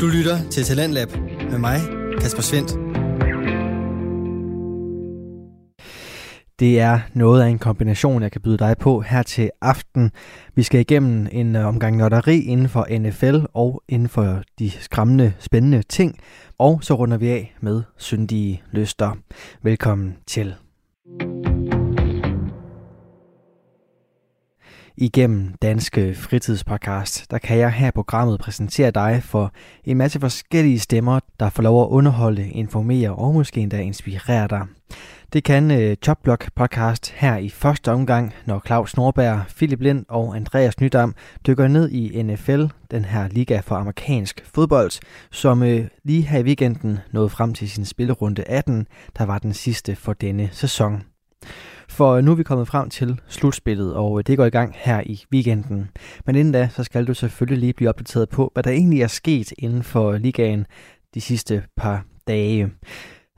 [0.00, 1.08] Du lytter til Talentlab
[1.50, 1.80] med mig,
[2.20, 2.70] Kasper Svendt.
[6.58, 10.10] Det er noget af en kombination, jeg kan byde dig på her til aften.
[10.54, 15.32] Vi skal igennem en øh, omgang notteri inden for NFL og inden for de skræmmende,
[15.38, 16.18] spændende ting.
[16.58, 19.16] Og så runder vi af med syndige lyster.
[19.62, 20.54] Velkommen til.
[24.98, 29.52] Igennem Danske Fritidspodcast, der kan jeg her i programmet præsentere dig for
[29.84, 34.66] en masse forskellige stemmer, der får lov at underholde, informere og måske endda inspirere dig.
[35.32, 40.80] Det kan uh, podcast her i første omgang, når Claus Norberg, Philip Lind og Andreas
[40.80, 41.14] Nydam
[41.46, 44.90] dykker ned i NFL, den her liga for amerikansk fodbold,
[45.30, 48.86] som uh, lige her i weekenden nåede frem til sin spillerunde 18,
[49.18, 51.02] der var den sidste for denne sæson.
[51.88, 55.02] For nu er vi kommet frem til slutspillet, og øh, det går i gang her
[55.06, 55.90] i weekenden.
[56.26, 59.06] Men inden da, så skal du selvfølgelig lige blive opdateret på, hvad der egentlig er
[59.06, 60.66] sket inden for ligaen
[61.14, 62.70] de sidste par dage.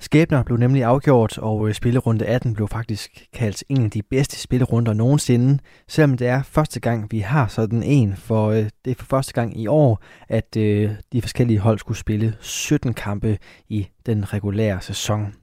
[0.01, 4.39] Skæbner blev nemlig afgjort, og øh, spillerunde 18 blev faktisk kaldt en af de bedste
[4.41, 5.59] spillerunder nogensinde,
[5.89, 9.33] selvom det er første gang, vi har sådan en, for øh, det er for første
[9.33, 15.35] gang i år, at de forskellige hold skulle spille 17 kampe i den regulære sæson.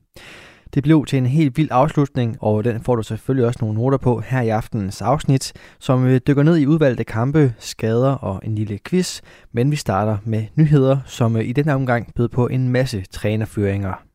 [0.74, 3.98] Det blev til en helt vild afslutning, og den får du selvfølgelig også nogle noter
[3.98, 8.56] på her i aftenens afsnit, som øh, dykker ned i udvalgte kampe, skader og en
[8.56, 9.22] lille quiz.
[9.52, 14.15] Men vi starter med nyheder, som øh, i denne omgang bød på en masse trænerføringer.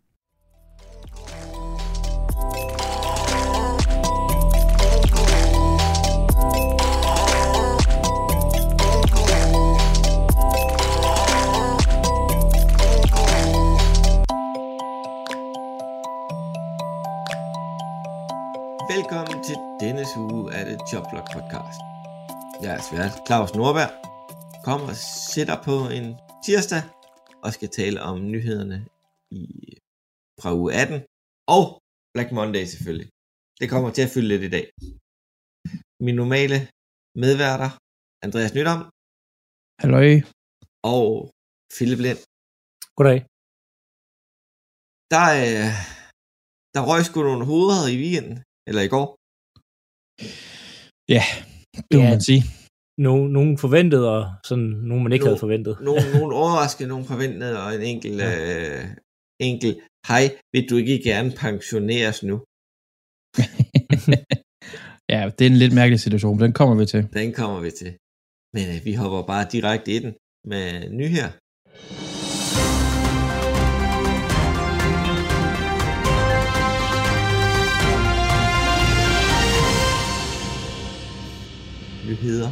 [20.89, 21.79] Jobblock podcast.
[22.65, 23.93] Jeg er svært Claus Norberg,
[24.67, 24.99] kommer og
[25.35, 26.07] sætter på en
[26.45, 26.83] tirsdag
[27.45, 28.79] og skal tale om nyhederne
[29.41, 29.43] i
[30.43, 30.99] fra uge 18
[31.57, 31.65] og
[32.15, 33.09] Black Monday selvfølgelig.
[33.61, 34.67] Det kommer til at fylde lidt i dag.
[36.07, 36.59] Min normale
[37.23, 37.71] medværter,
[38.27, 38.81] Andreas Nydam.
[39.83, 40.09] Halløj.
[40.95, 41.07] Og
[41.75, 42.21] Philip Lind.
[42.97, 43.19] Goddag.
[45.15, 45.71] Der, øh,
[46.75, 48.37] der røg sgu nogle hoveder i weekenden,
[48.69, 49.07] eller i går.
[51.17, 51.25] Ja,
[51.91, 52.11] det må Ja.
[52.15, 52.43] man sige.
[53.07, 55.75] Nogle, nogle forventede, og sådan nogle, man ikke No- havde forventet.
[55.89, 58.31] Nogle, nogle overraskede, nogle forventede, og en enkelt, ja.
[58.47, 58.85] øh,
[59.51, 59.77] enkelt,
[60.11, 62.37] hej, vil du ikke gerne pensioneres nu?
[65.13, 67.03] ja, det er en lidt mærkelig situation, men den kommer vi til.
[67.21, 67.91] Den kommer vi til.
[68.55, 70.13] Men øh, vi hopper bare direkte i den
[70.51, 70.65] med
[71.01, 71.29] ny her.
[82.11, 82.51] Nyheder.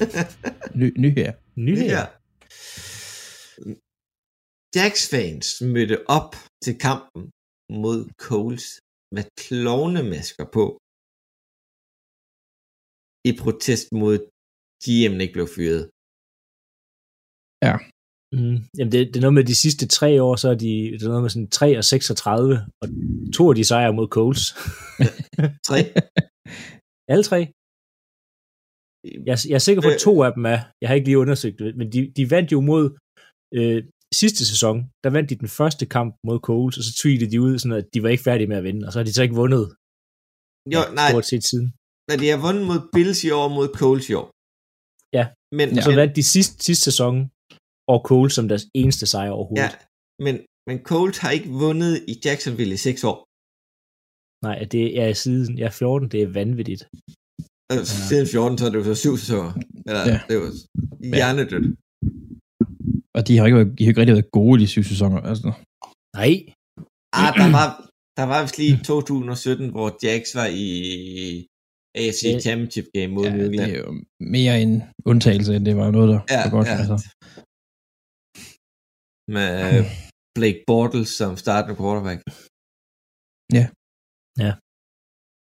[0.80, 1.30] Ny, ny her.
[1.66, 2.06] Nyheder.
[4.76, 6.32] Jacks fans mødte op
[6.64, 7.22] til kampen
[7.82, 8.66] mod Coles
[9.16, 10.64] med klovnemasker på
[13.28, 14.16] i protest mod
[14.84, 15.82] GM ikke blev fyret.
[18.36, 18.58] Mm.
[18.76, 21.12] Jamen det, det er noget med de sidste tre år, så er de, det er
[21.14, 22.86] noget med sådan 3 og 36, og
[23.36, 24.44] to af de sejre mod Coles.
[25.68, 25.78] Tre.
[27.12, 27.40] Alle tre.
[29.28, 30.58] Jeg, jeg er sikker på, at to af dem er.
[30.80, 32.84] Jeg har ikke lige undersøgt det, men de, de vandt jo mod
[33.58, 33.78] øh,
[34.22, 34.76] sidste sæson.
[35.04, 37.86] Der vandt de den første kamp mod Coles, og så tweetede de ud, sådan at
[37.94, 39.64] de var ikke færdige med at vinde, og så har de så ikke vundet
[40.74, 41.68] Jo, nej, stort set siden.
[42.08, 44.28] når de har vundet mod Bills i år mod Coles i år.
[45.18, 45.24] Ja.
[45.58, 47.14] Men, Og så men, vandt de sidste, sidste sæson
[47.92, 49.76] og Coles som deres eneste sejr ja, overhovedet.
[50.24, 50.34] men,
[50.68, 53.18] men Coles har ikke vundet i Jacksonville i seks år.
[54.46, 56.82] Nej, det er siden jeg er 14, det er vanvittigt.
[57.70, 57.76] Ja.
[58.08, 59.52] Siden 14, så er det jo så syv sæsoner.
[59.88, 60.14] Eller, ja.
[60.14, 60.20] Ja.
[60.28, 60.50] det var
[61.20, 61.66] hjernedødt.
[63.16, 65.18] Og de har ikke, været- de har ikke rigtig været gode i de syv sæsoner.
[65.30, 65.48] Altså.
[66.20, 66.32] Nej,
[67.22, 67.68] Ah, der var,
[68.18, 70.68] der var vist lige 2017, hvor Jacks var i
[72.00, 72.40] AFC Ja.
[72.46, 73.90] Championship Game mod Ja, det er jo
[74.36, 74.74] mere en
[75.10, 76.68] undtagelse, end det var noget, der Ja, var godt.
[76.72, 76.76] ja.
[76.80, 76.96] Altså.
[79.36, 79.54] Med
[80.36, 82.20] Blake Bortles som startende quarterback.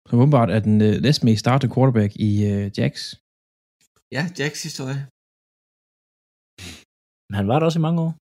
[0.08, 3.02] Så åbenbart er den uh, næstmest startede quarterback i uh, Jacks.
[4.16, 4.99] Ja, Jacks historie.
[7.28, 8.12] men han var der også i mange år.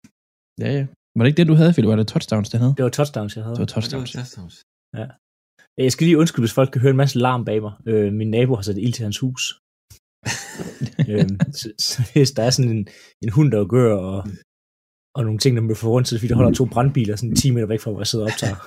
[0.63, 0.83] Ja, ja.
[1.15, 1.89] Var det ikke det, du havde, Philip?
[1.93, 2.73] Var det touchdowns, den havde?
[2.77, 3.55] Det var touchdowns, jeg havde.
[3.55, 4.09] Det var Det touchdowns.
[4.15, 4.55] var touchdowns.
[5.77, 7.73] Jeg skal lige undskylde, hvis folk kan høre en masse larm bag mig.
[7.91, 9.41] Øh, min nabo har sat ild til hans hus.
[11.11, 12.83] øhm, så, så, hvis der er sådan en,
[13.23, 14.17] en hund, der gør, og,
[15.17, 17.35] og nogle ting, der må få rundt, så det fordi, der holder to brandbiler sådan
[17.35, 18.57] 10 meter væk fra, hvor jeg sidder og optager.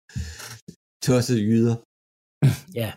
[1.06, 1.76] Tossede jyder.
[2.80, 2.90] ja,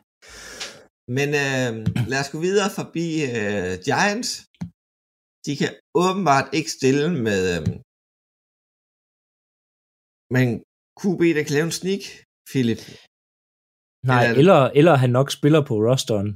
[1.17, 1.71] Men øh,
[2.11, 4.31] lad os gå videre forbi øh, Giants,
[5.45, 5.71] de kan
[6.03, 7.75] åbenbart ikke stille med, øhm,
[10.35, 10.45] men
[10.99, 12.03] QB, der kan lave en sneak,
[12.49, 12.81] Philip.
[14.11, 16.29] Nej, Eller- eller, eller han nok spiller på rosteren.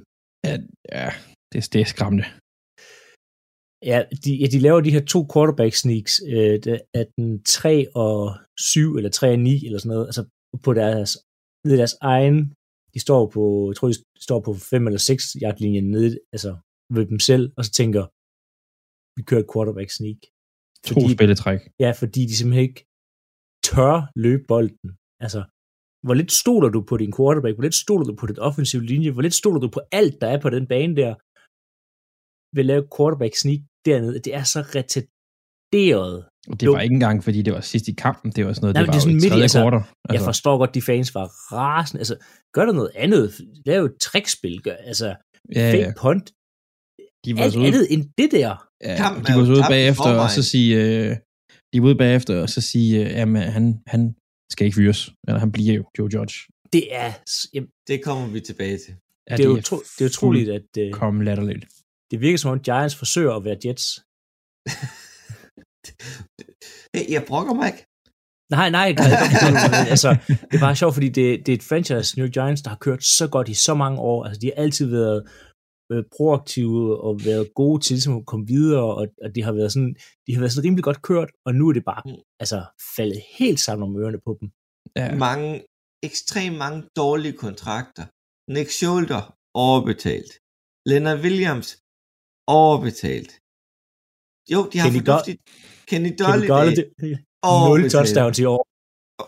[0.48, 0.56] Ja,
[0.95, 1.09] ja
[1.51, 2.27] det, det er skræmmende.
[3.92, 6.56] Ja, de, ja, de laver de her to quarterback sneaks, øh,
[7.00, 7.71] er den 3
[8.06, 8.18] og
[8.59, 10.24] 7, eller 3 og 9, eller sådan noget, altså
[10.65, 11.12] på deres,
[11.81, 12.38] deres egen,
[12.98, 13.98] de står på, jeg tror, de
[14.28, 16.52] står på 5 eller 6 yard linjen nede, altså
[16.96, 18.04] ved dem selv, og så tænker,
[19.18, 20.20] vi kører et quarterback sneak.
[20.88, 21.62] To Fordi- spilletræk.
[21.86, 22.82] Ja, fordi de simpelthen ikke
[23.70, 23.94] tør
[24.26, 24.90] løbe bolden.
[25.26, 25.42] Altså,
[26.06, 27.54] hvor lidt stoler du på din quarterback?
[27.56, 29.10] Hvor lidt stoler du på dit offensive linje?
[29.14, 31.12] Hvor lidt stoler du på alt, der er på den bane der?
[32.60, 34.18] At lave quarterback sneak dernede.
[34.26, 36.16] Det er så retarderet.
[36.48, 36.72] Og det Jo.
[36.72, 38.32] var ikke engang, fordi det var sidst i kampen.
[38.32, 39.82] Det var sådan noget, Nej, det var det er sådan midt tredje altså, quarter.
[40.12, 42.00] Jeg forstår godt, de fans var rasende.
[42.00, 42.16] Altså,
[42.54, 43.34] gør der noget andet.
[43.66, 44.62] Lav et trickspil.
[44.64, 45.06] Gør, altså,
[45.56, 45.86] ja, ja.
[45.86, 46.32] fake punt.
[47.26, 48.68] De var Alt så ude, andet end det der.
[48.84, 51.16] ja, Kampen de er var jo så ude bagefter og så sige, øh,
[51.74, 54.16] de var ude bagefter og så sige, øh, jamen han, han
[54.52, 55.12] skal ikke fyres.
[55.28, 56.36] Eller han bliver jo Joe Judge.
[56.74, 57.12] Det er,
[57.54, 58.94] jamen, Det kommer vi tilbage til.
[59.30, 61.66] Ja, det er, utro, det er utroligt, at øh, Kom latterligt.
[62.12, 63.86] det virker som om Giants forsøger at være Jets.
[67.13, 67.84] Jeg brokker mig ikke.
[68.57, 72.18] Nej, nej, det, er, altså, det er bare sjovt, fordi det, det er et franchise,
[72.18, 74.24] New York Giants, der har kørt så godt i så mange år.
[74.25, 75.19] Altså, de har altid været
[75.92, 79.72] øh, proaktive og været gode til ligesom at komme videre, og, og de har været
[79.75, 79.95] sådan,
[80.28, 82.22] de har været sådan rimelig godt kørt, og nu er det bare Mm.
[82.40, 82.60] altså,
[82.95, 84.48] faldet helt sammen om ørerne på dem.
[84.95, 85.16] Ja.
[85.28, 85.50] Mange,
[86.04, 88.06] ekstremt mange dårlige kontrakter.
[88.56, 89.24] Nick Scholder,
[89.68, 90.31] overbetalt.
[90.90, 91.68] Leonard Williams,
[92.62, 93.31] overbetalt.
[94.54, 95.40] Jo, de har Kenny fornuftigt.
[95.89, 97.92] Kenny Golladay, nul overbetalt.
[97.95, 98.62] touchdowns i år.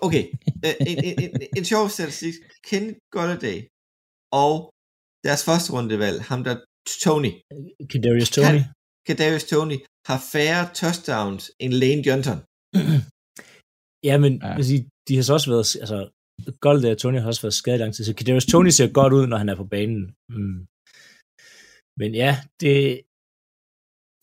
[0.06, 0.23] Okay,
[0.65, 2.35] øh, en, en, en, en sjov statistik.
[2.67, 3.57] Kenny Golladay
[4.44, 4.53] og
[5.27, 6.56] deres første rundevalg, ham der
[7.03, 7.31] Tony,
[7.91, 8.61] Kadarius Tony.
[9.07, 9.77] Kadarius Tony,
[10.09, 12.38] har færre touchdowns end Lane Johnson.
[14.09, 14.62] Ja, men Ja.
[14.62, 15.97] Sige, de har så også været, altså,
[16.63, 19.25] Golladay og Tony har også været skadet lang tid, så Kadarius Tony ser godt ud,
[19.27, 20.03] når han er på banen.
[20.33, 20.57] Mm.
[22.00, 22.31] Men ja,
[22.62, 22.73] det,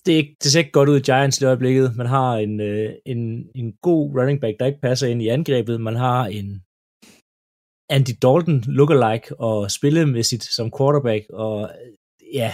[0.07, 1.97] det, er ikke, det ser ikke godt ud i Giants i øjeblikket.
[1.97, 3.21] Man har en, øh, en,
[3.55, 5.81] en god running back, der ikke passer ind i angrebet.
[5.81, 6.49] Man har en
[7.97, 11.57] Andy Dalton lookalike og spillemæssigt som quarterback, og
[12.41, 12.51] ja,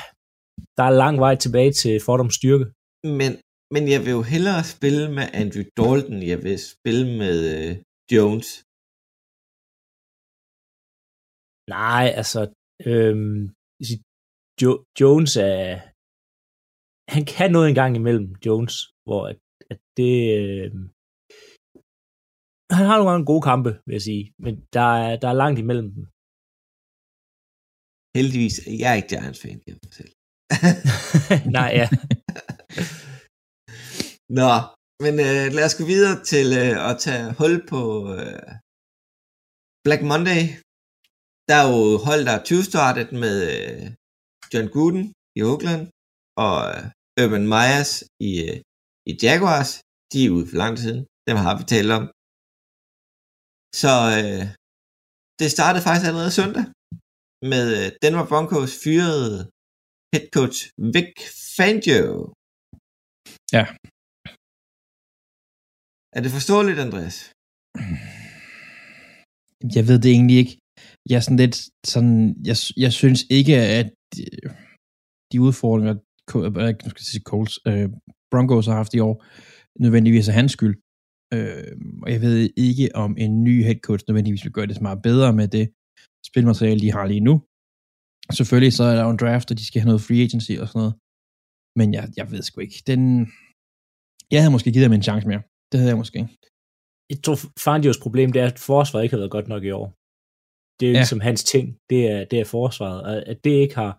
[0.76, 2.66] der er lang vej tilbage til Fordoms styrke.
[3.20, 3.30] Men,
[3.74, 7.70] men jeg vil jo hellere spille med Andrew Dalton, jeg vil spille med øh,
[8.14, 8.48] Jones.
[11.76, 12.40] Nej, altså,
[12.90, 13.40] øhm,
[14.62, 14.70] jo,
[15.00, 15.80] Jones er,
[17.08, 18.74] han kan noget en gang imellem, Jones,
[19.06, 19.38] hvor at,
[19.70, 20.84] at det, øhm,
[22.76, 25.58] han har nogle gange gode kampe, vil jeg sige, men der er, der er langt
[25.58, 26.04] imellem dem.
[28.16, 30.12] Heldigvis, jeg er ikke Giants-fan, kan jeg fortælle.
[31.58, 31.86] Nej, ja.
[34.38, 34.52] Nå,
[35.04, 37.80] men øh, lad os gå videre til øh, at tage hul på
[38.18, 38.48] øh,
[39.84, 40.42] Black Monday.
[41.48, 43.84] Der er jo hold, der er 20-startet med øh,
[44.52, 45.04] John Gruden
[45.38, 45.82] i Oakland
[46.46, 46.82] og øh,
[47.20, 47.92] Urban Myers
[48.28, 48.58] i, øh,
[49.10, 49.70] i Jaguars.
[50.12, 51.04] De er ude for lang tid siden.
[51.28, 52.04] Dem har vi talt om.
[53.82, 54.44] Så øh,
[55.40, 56.64] det startede faktisk allerede søndag
[57.52, 59.36] med øh, Denver Broncos fyrede
[60.12, 60.58] head coach
[60.94, 61.10] Vic
[61.56, 62.08] Fangio.
[63.56, 63.64] Ja.
[66.16, 67.16] Er det forståeligt, Andreas?
[69.76, 70.54] Jeg ved det egentlig ikke.
[71.08, 71.58] Jeg er sådan lidt
[71.92, 72.16] sådan,
[72.48, 74.24] jeg, jeg synes ikke, at de,
[75.32, 75.94] de udfordringer,
[76.84, 77.88] nu skal jeg sige Coles, øh,
[78.30, 79.14] Broncos har haft i år,
[79.84, 80.76] nødvendigvis er hans skyld.
[81.36, 81.72] Øh,
[82.04, 82.36] og jeg ved
[82.66, 85.64] ikke, om en ny head coach nødvendigvis vil gøre det så meget bedre med det
[86.28, 87.34] spilmateriale, de har lige nu.
[88.38, 90.66] Selvfølgelig så er der jo en draft, og de skal have noget free agency og
[90.68, 90.94] sådan noget.
[91.78, 92.78] Men jeg, jeg ved sgu ikke.
[92.90, 93.00] Den,
[94.32, 95.42] jeg havde måske givet dem en chance mere.
[95.70, 96.18] Det havde jeg måske.
[97.12, 97.36] Jeg tror,
[97.66, 99.86] Fandios problem, det er, at forsvaret ikke har været godt nok i år.
[100.78, 101.02] Det er jo Ja.
[101.02, 103.92] ligesom hans ting, det er, det er forsvaret, og at det ikke har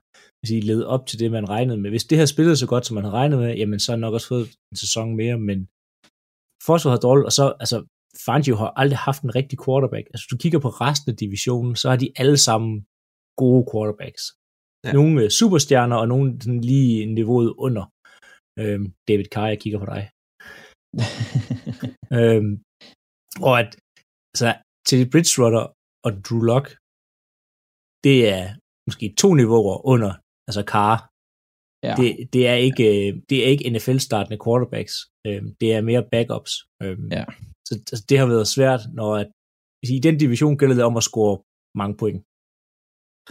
[0.47, 1.89] sige, levet op til det, man regnede med.
[1.89, 4.13] Hvis det havde spillet så godt, som man havde regnet med, jamen så har nok
[4.13, 5.59] også fået en sæson mere, men
[6.67, 7.77] forsvaret har dårligt, og så, altså,
[8.25, 10.05] Fangio har aldrig haft en rigtig quarterback.
[10.07, 12.71] Altså, hvis du kigger på resten af divisionen, så har de alle sammen
[13.41, 14.23] gode quarterbacks.
[14.85, 14.91] Ja.
[14.97, 17.85] Nogle øh, superstjerner, og nogle sådan lige niveauet under.
[18.61, 20.03] Øhm, David Carr, jeg kigger på dig.
[22.19, 22.53] Øhm,
[23.47, 23.69] og at
[24.33, 24.49] altså,
[24.87, 25.63] Teddy Bridgewater
[26.05, 26.65] og Drew Lock,
[28.05, 28.45] det er
[28.87, 30.11] måske to niveauer under,
[30.47, 30.97] altså Carr.
[31.87, 31.93] Ja.
[31.99, 34.93] Det, det, er ikke, øh, det er ikke NFL-startende quarterbacks.
[35.27, 36.51] Øhm, det er mere backups.
[36.83, 37.25] Øhm, Ja.
[37.67, 39.29] Så altså, det har været svært, når at,
[39.95, 41.35] i den division gælder det om at score
[41.81, 42.19] mange point.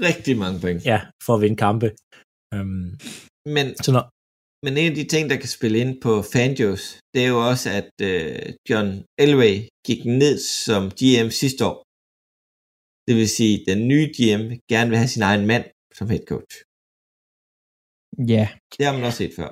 [0.08, 0.80] Rigtig mange point.
[0.92, 1.88] Ja, for at vinde kampe.
[2.54, 2.88] Øhm,
[3.56, 4.04] Men så når,
[4.64, 6.82] Men en af de ting, der kan spille ind på Fanjos,
[7.14, 8.88] det er jo også, at øh, John
[9.24, 9.54] Elway
[9.88, 11.76] gik ned som GM sidste år.
[13.06, 14.42] Det vil sige, at den nye GM
[14.72, 15.64] gerne vil have sin egen mand
[15.98, 16.54] som head coach.
[18.34, 18.44] Ja,
[18.76, 19.48] Det har man også set før.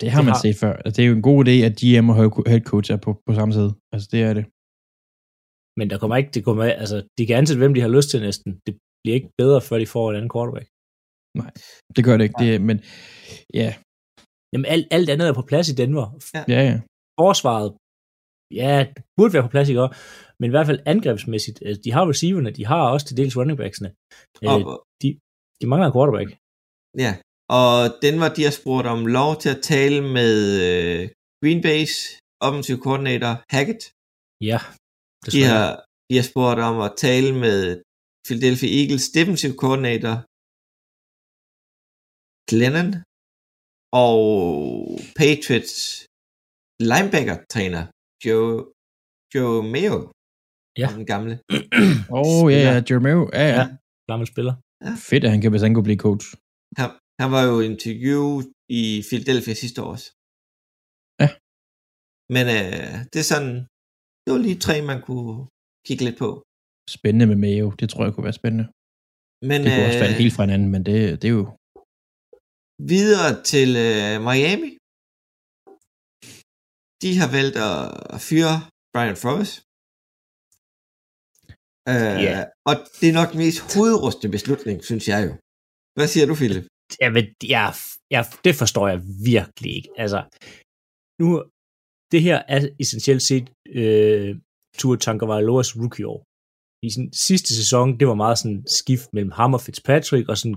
[0.00, 0.72] det har Det man har- set før.
[0.84, 2.16] Altså, det er jo en god idé, at GM og
[2.52, 3.70] head coach er på, på samme side.
[3.92, 4.44] Altså, det er det.
[5.78, 8.20] Men der kommer ikke, det kommer, altså, de kan ansætte, hvem de har lyst til
[8.28, 8.50] næsten.
[8.66, 10.66] Det bliver ikke bedre, før de får en anden quarterback.
[11.96, 12.38] Det gør det ikke.
[12.44, 12.76] Det, men
[13.60, 13.70] ja,
[14.52, 16.06] Jamen, alt, alt andet er på plads i Denver.
[16.54, 16.76] ja, ja.
[17.22, 17.68] Forsvaret,
[18.62, 19.96] ja, det burde være på plads, ikke også?
[20.40, 23.58] Men i hvert fald angrebsmæssigt, altså, de har receiverne, de har også til dels running
[23.62, 23.90] backsene.
[24.50, 25.12] Og, Øh,
[25.60, 26.28] de mangler en quarterback.
[27.04, 27.12] ja,
[27.58, 27.72] og
[28.04, 30.34] Denver, de har spurgt om lov til at tale med
[30.68, 31.00] øh,
[31.42, 31.94] Green Bay's
[32.46, 33.82] offensive coordinator Hackett.
[34.50, 34.58] Ja,
[35.24, 35.48] De desværre.
[35.52, 35.68] har,
[36.08, 37.56] de har spurgt om at tale med
[38.26, 40.14] Philadelphia Eagles defensive coordinator
[42.50, 42.90] Glennon
[44.04, 44.14] og
[45.20, 45.74] Patriots
[46.90, 47.82] linebacker-træner
[48.24, 48.52] Joe,
[49.34, 49.98] Joe Mayo.
[50.82, 50.88] Ja.
[50.96, 51.34] Den gamle.
[52.18, 53.24] Åh, oh, ja, ja, Jermaine.
[53.38, 53.56] Ja, ja.
[53.60, 53.66] Ja.
[54.10, 54.54] Gammel spiller.
[55.08, 56.26] Fedt, at han kan, hvis han kunne blive coach.
[56.78, 56.88] Han,
[57.20, 58.44] han var jo interviewet
[58.80, 60.08] i Philadelphia sidste år også.
[61.22, 61.28] Ja.
[62.34, 63.54] Men øh, det er sådan,
[64.22, 65.34] det var lige tre, man kunne
[65.86, 66.28] kigge lidt på.
[66.96, 67.68] Spændende med Mayo.
[67.80, 68.66] Det tror jeg kunne være spændende.
[69.50, 71.46] Men Det kunne også øh, falde helt fra hinanden, men det, det er jo...
[72.92, 74.70] videre til øh, Miami.
[77.02, 77.56] De har valgt
[78.14, 78.54] at fyre
[78.94, 79.52] Brian Flores.
[81.92, 82.38] Øh, Ja.
[82.68, 85.32] Og det er nok den mest hovedrustende beslutning, synes jeg jo.
[85.96, 86.66] Hvad siger du, Philip?
[87.02, 87.74] Ja, men jeg,
[88.10, 89.90] jeg, det forstår jeg virkelig ikke.
[89.96, 90.20] Altså,
[91.20, 91.28] nu,
[92.12, 93.46] det her er essentielt set
[93.80, 94.36] øh,
[94.78, 96.20] Tua Tagovailoas rookie-år.
[96.86, 100.56] I sin sidste sæson, det var meget sådan skift mellem ham og Fitzpatrick, og sådan,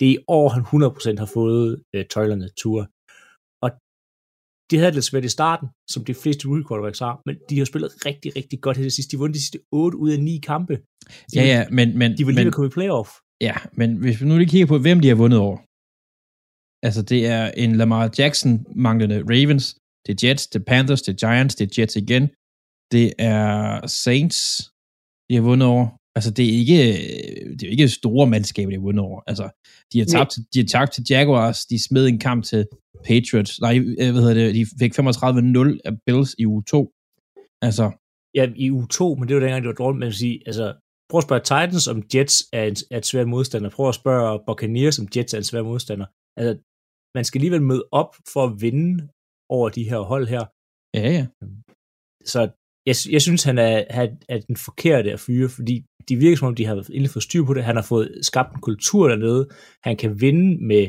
[0.00, 2.84] det er i år, han 100% har fået øh, tøjlerne Tua.
[3.64, 3.70] Og
[4.70, 7.58] de havde det lidt svært i starten, som de fleste rookie quarterbacks har, men de
[7.58, 9.12] har spillet rigtig, rigtig godt her det sidste.
[9.12, 10.74] De vundet de sidste 8 ud af 9 kampe.
[10.74, 11.98] De, Ja, ja, men...
[12.00, 13.10] men De var lige men, ved at komme i playoff.
[13.46, 15.56] Ja, men hvis vi nu lige kigger på, hvem de har vundet over.
[16.86, 18.52] Altså, det er en Lamar Jackson
[18.86, 19.64] manglende Ravens,
[20.04, 22.24] det er Jets, det er Panthers, det er Giants, det er Jets igen,
[22.94, 23.46] det er
[23.86, 24.38] Saints,
[25.28, 25.86] de har vundet over.
[26.16, 26.80] Altså, det er ikke,
[27.56, 29.20] det er ikke store mandskaber, de har vundet over.
[29.26, 29.46] Altså,
[29.92, 32.66] de har tabt, de har tabt til Jaguars, de smed en kamp til
[33.06, 33.60] Patriots.
[33.60, 36.92] Nej, øh, hvad hedder det, de fik 35-0 af Bills i uge 2.
[37.62, 37.86] Altså,
[38.34, 40.66] Ja, i uge 2, men det var dengang, det var dårligt, men sige, altså,
[41.12, 43.70] prøv at spørge Titans, om Jets er, en, er et svært modstander.
[43.70, 46.06] Prøv at spørge Buccaneers, om Jets er en svær modstander.
[46.38, 46.52] Altså,
[47.16, 49.08] man skal alligevel møde op for at vinde
[49.56, 50.44] over de her hold her.
[50.98, 51.24] ja, ja.
[52.32, 52.40] Så
[52.88, 55.74] jeg, jeg synes, han er, er, er den forkerte at fyre, fordi
[56.08, 57.64] de virker som om, de har egentlig fået styr på det.
[57.64, 59.48] Han har fået skabt en kultur dernede.
[59.84, 60.84] Han kan vinde med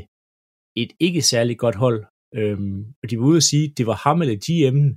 [0.76, 2.00] et ikke særlig godt hold.
[2.36, 4.90] Øhm, og de var ude at sige, at det var ham eller GM'en.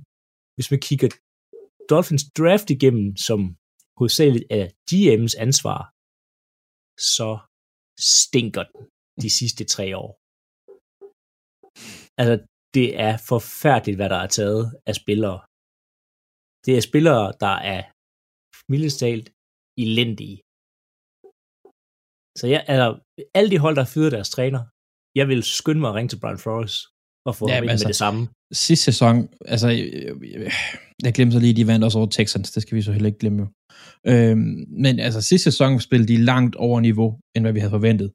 [0.55, 1.09] Hvis man kigger
[1.89, 3.39] Dolphins draft igennem, som
[3.99, 5.81] hovedsageligt er GM's ansvar,
[7.15, 7.29] så
[8.17, 8.83] stinker den
[9.23, 10.11] de sidste tre år.
[12.21, 12.35] Altså,
[12.77, 15.39] det er forfærdeligt, hvad der er taget af spillere.
[16.65, 17.81] Det er spillere, der er
[18.71, 19.27] mildest talt
[19.85, 20.37] elendige.
[22.39, 22.87] Så jeg, altså,
[23.37, 24.61] alle de hold, der fyret deres træner,
[25.19, 26.75] jeg vil skynde mig at ringe til Brian Flores
[27.27, 28.21] og få Ja, ham ind altså, med det samme.
[28.67, 29.15] sidste sæson,
[29.53, 30.51] altså, øh, øh,
[31.05, 33.19] jeg glemte så lige, de vandt også over Texans, det skal vi så heller ikke
[33.23, 33.39] glemme.
[33.43, 33.47] jo.
[34.07, 38.11] Øhm, men altså, sidste sæson spillede de langt over niveau, end hvad vi havde forventet.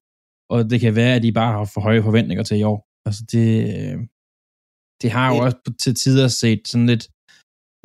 [0.51, 2.87] Og det kan være, at de bare har for høje forventninger til i år.
[3.07, 3.99] Altså, det, øh,
[5.03, 7.05] det har jo Det- også til tider set sådan lidt,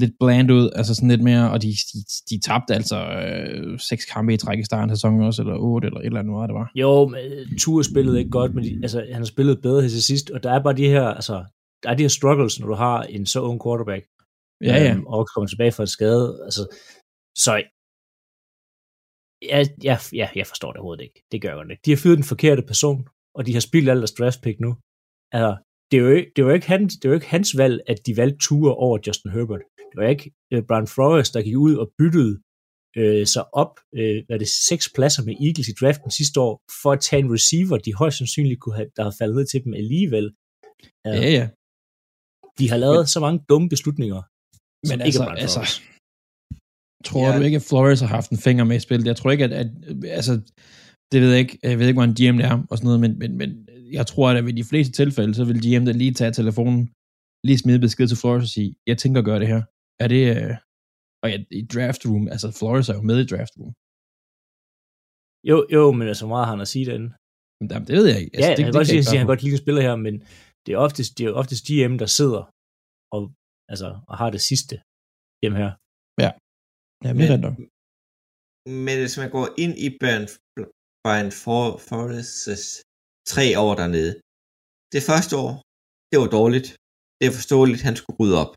[0.01, 2.00] lidt bland ud, altså sådan lidt mere, og de, de,
[2.30, 5.86] de tabte altså øh, seks kampe i træk i starten af sæsonen også, eller otte,
[5.86, 6.72] eller et eller andet, hvad det var.
[6.75, 10.04] Jo, men Ture spillede ikke godt, men de, altså, han har spillet bedre her til
[10.04, 11.46] sidst, og der er bare de her, altså,
[11.84, 14.06] der er de her struggles, når du har en så ung quarterback,
[14.62, 14.92] Ja, ja.
[14.94, 16.63] øhm, og kommer tilbage fra en skade, altså,
[17.38, 17.51] så
[19.41, 21.24] ja, ja, ja, jeg forstår det overhovedet ikke.
[21.32, 21.82] Det gør jeg ikke.
[21.86, 24.72] De har fyret den forkerte person, og de har spildt alt deres draft pick nu.
[25.32, 25.53] Altså,
[25.91, 28.75] det ikke, det var ikke, hans, det var ikke hans valg, at de valgte Ture
[28.75, 29.62] over Justin Herbert.
[29.89, 32.34] Det var ikke uh, Brian Flores, der gik ud og byttede
[32.98, 36.91] øh, sig op, øh, hvad det, seks pladser med Eagles i draften sidste år, for
[36.91, 39.74] at tage en receiver, de højst sandsynligt kunne have, der havde faldet ned til dem
[39.74, 40.25] alligevel.
[41.08, 41.46] Uh, Ja, ja.
[42.60, 44.22] De har lavet så mange dumme beslutninger,
[44.89, 45.62] Men altså, ikke er Brian altså.
[47.06, 47.38] Tror Ja.
[47.38, 49.08] du ikke, at Flores har haft en finger med i spillet?
[49.08, 49.70] Jeg tror ikke, at, at
[50.20, 50.34] altså,
[51.12, 53.00] det ved jeg ikke, jeg ved ikke, hvor en GM det er, og sådan noget,
[53.06, 53.50] men, men, men
[53.98, 56.82] jeg tror, at i de fleste tilfælde, så vil GM da lige tage telefonen,
[57.48, 59.62] lige smide besked til Flores og sige, jeg tænker at gøre det her.
[60.04, 60.54] Er det, øh,
[61.24, 63.74] og ja, i draft room, altså Flores er jo med i draft room.
[65.50, 67.10] Jo, jo, men altså, meget har han at sige derinde?
[67.60, 68.32] Men der, det ved jeg ikke.
[68.36, 69.96] Altså, ja, det, det, han kan godt sige, jeg at han godt lide spiller her,
[70.06, 70.16] men
[70.66, 72.44] det er oftest, det er oftest GM, der sidder
[73.16, 73.22] og,
[73.72, 74.75] altså, og har det sidste
[75.42, 75.72] hjemme her.
[77.06, 77.56] Ja, men, er nok.
[78.86, 80.25] Men hvis man går ind i Brian,
[81.04, 82.72] Brian For- Forrests
[83.34, 84.12] tre år dernede,
[84.96, 85.51] det første år,
[86.10, 86.68] det var dårligt.
[87.20, 88.51] Det er forståeligt, han skulle rydde op.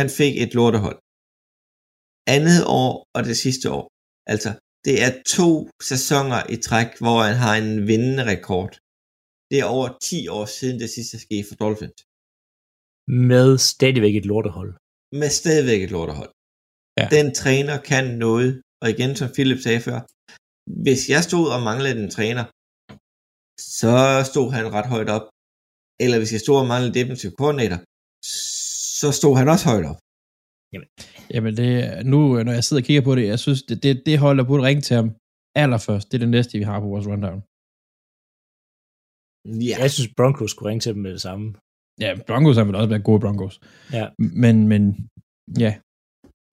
[0.00, 0.98] Han fik et lortehold.
[2.36, 3.84] Andet år og det sidste år.
[4.32, 4.50] Altså,
[4.86, 5.50] det er to
[5.90, 8.72] sæsoner i træk, hvor han har en vindende rekord.
[9.50, 11.98] Det er over 10 år siden det sidste skete for Dolphins.
[13.30, 14.70] Med stadigvæk et lortehold.
[15.20, 16.30] Med stadigvæk et lortehold.
[17.00, 17.06] Ja.
[17.16, 18.50] Den træner kan noget.
[18.82, 19.98] Og igen, som Philip sagde før,
[20.86, 22.44] hvis jeg stod og manglede en træner,
[23.80, 23.92] så
[24.30, 25.26] stod han ret højt op.
[26.04, 27.78] Eller hvis jeg stod og manglede defensive koordinator,
[29.00, 29.98] så stod han også højt op.
[31.34, 33.92] Jamen, det, er- nu, når jeg sidder og kigger på det, jeg synes, det, det,
[34.08, 35.08] det holder burde ringe til ham
[35.62, 36.06] allerførst.
[36.08, 37.38] Det er det næste, vi har på vores rundown.
[39.68, 41.46] Ja, Jeg synes, Broncos skulle ringe til dem med det samme.
[42.04, 43.54] Ja, Broncos har vel også været gode Broncos.
[43.98, 44.04] Ja.
[44.42, 44.82] Men, men
[45.64, 45.72] ja,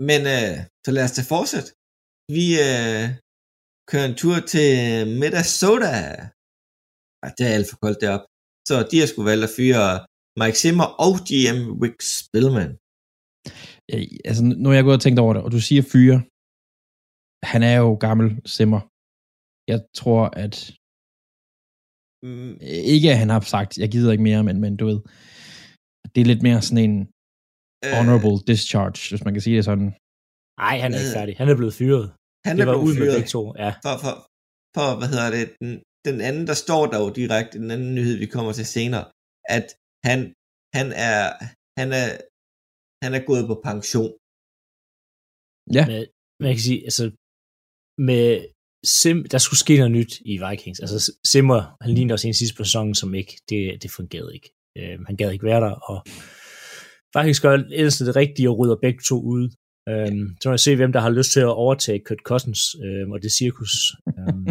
[0.10, 1.70] men øh, så lad os da fortsætte.
[2.38, 3.06] Vi øh,
[3.90, 4.70] kører en tur til
[5.22, 5.94] Minnesota.
[7.24, 8.28] Ej, det er alt for koldt deroppe.
[8.70, 9.86] Så de har sgu valgt at fyre
[10.42, 12.72] Mike Zimmer og GM Rick Spillman.
[13.92, 13.98] ja,
[14.30, 16.18] altså, nu har jeg gået og tænkt over det, og du siger fyre.
[17.54, 18.82] Han er jo gammel simmer.
[19.72, 20.56] Jeg tror, at
[22.26, 22.58] Mm,
[22.96, 25.00] ikke at han har sagt, jeg gider ikke mere, men, men du ved,
[26.14, 26.98] det er lidt mere sådan en
[27.86, 29.90] øh, honorable discharge, hvis man kan sige det sådan.
[30.64, 31.34] Nej, han er ikke Øh, færdig.
[31.42, 32.06] Han er blevet fyret.
[32.48, 33.16] Han det er blevet ud med fyret.
[33.18, 33.42] begge to.
[33.64, 33.72] Ja.
[33.86, 34.14] for, for,
[34.76, 35.72] for, hvad hedder det, den,
[36.08, 39.06] den anden, der står der jo direkte, den anden nyhed, vi kommer til senere,
[39.58, 39.66] at
[40.10, 40.20] han,
[40.78, 41.22] han er,
[41.80, 42.08] han er,
[43.04, 44.12] han er gået på pension.
[45.78, 46.02] Ja, Men,
[46.44, 47.06] man kan sige, altså,
[48.10, 48.26] med
[49.00, 50.80] Sim, der skulle ske noget nyt i Vikings.
[50.84, 50.98] Altså,
[51.32, 54.50] Simmer, han lignede også en sidste på sæsonen, som ikke, det, det fungerede ikke.
[54.78, 55.98] Øh, han gad ikke være der, og
[57.16, 59.44] Vikings gør ellers det rigtige og rydder begge to ud.
[59.90, 63.12] Øhm, så må jeg se, hvem der har lyst til at overtage Kurt Cousins øhm,
[63.12, 63.74] og det cirkus
[64.20, 64.48] øhm,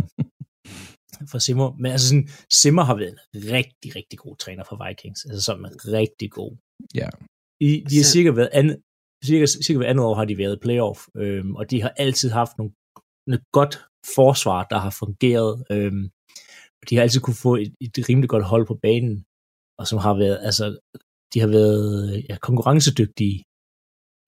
[1.31, 1.69] for Simmer.
[1.81, 2.29] Men altså sådan,
[2.61, 5.21] Simmer har været en rigtig, rigtig god træner for Vikings.
[5.25, 6.53] Altså som en rigtig god.
[6.95, 7.09] Ja.
[7.61, 8.77] I, de har cirka været andet,
[9.25, 12.31] cirka, cirka hver andet år har de været i playoff, øhm, og de har altid
[12.31, 12.73] haft nogle,
[13.27, 13.75] noget godt
[14.17, 15.65] forsvar, der har fungeret.
[15.71, 16.05] Øhm,
[16.81, 19.25] og de har altid kunne få et, et rimelig godt hold på banen,
[19.79, 20.67] og som har været, altså,
[21.35, 23.37] de har været ja, konkurrencedygtige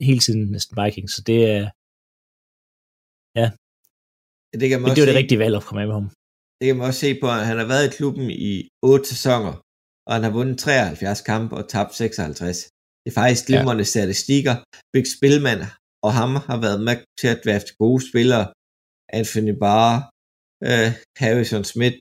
[0.08, 1.64] hele tiden næsten Vikings, så det er,
[4.60, 6.08] Det kan man men det var det se, rigtige valg at komme af med ham.
[6.58, 9.54] det kan man også se på, at han har været i klubben i 8 sæsoner,
[10.06, 12.56] og han har vundet 73 kampe og tabt 56.
[13.02, 13.92] Det er faktisk glimrende ja.
[13.94, 14.54] statistikker.
[14.94, 15.60] Big Spillman
[16.06, 18.46] og ham har været med til at drafte gode spillere.
[19.18, 19.94] Anthony Barr,
[20.68, 20.90] øh,
[21.20, 22.00] Harrison Smith,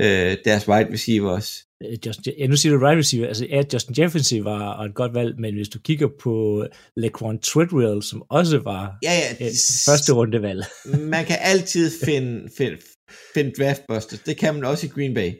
[0.00, 1.48] øh, deres wide receivers.
[1.84, 4.94] Øh, Justin, ja, nu siger du right receiver, altså ja, Justin Jefferson var var et
[4.94, 6.64] godt valg, men hvis du kigger på
[6.96, 9.52] Laquan Treadwell, som også var Ja, ja, et
[9.86, 10.64] første rundevalg,
[11.14, 12.76] man kan altid finde, finde,
[13.34, 14.20] finde draftbusters.
[14.20, 15.30] Det kan man også i Green Bay.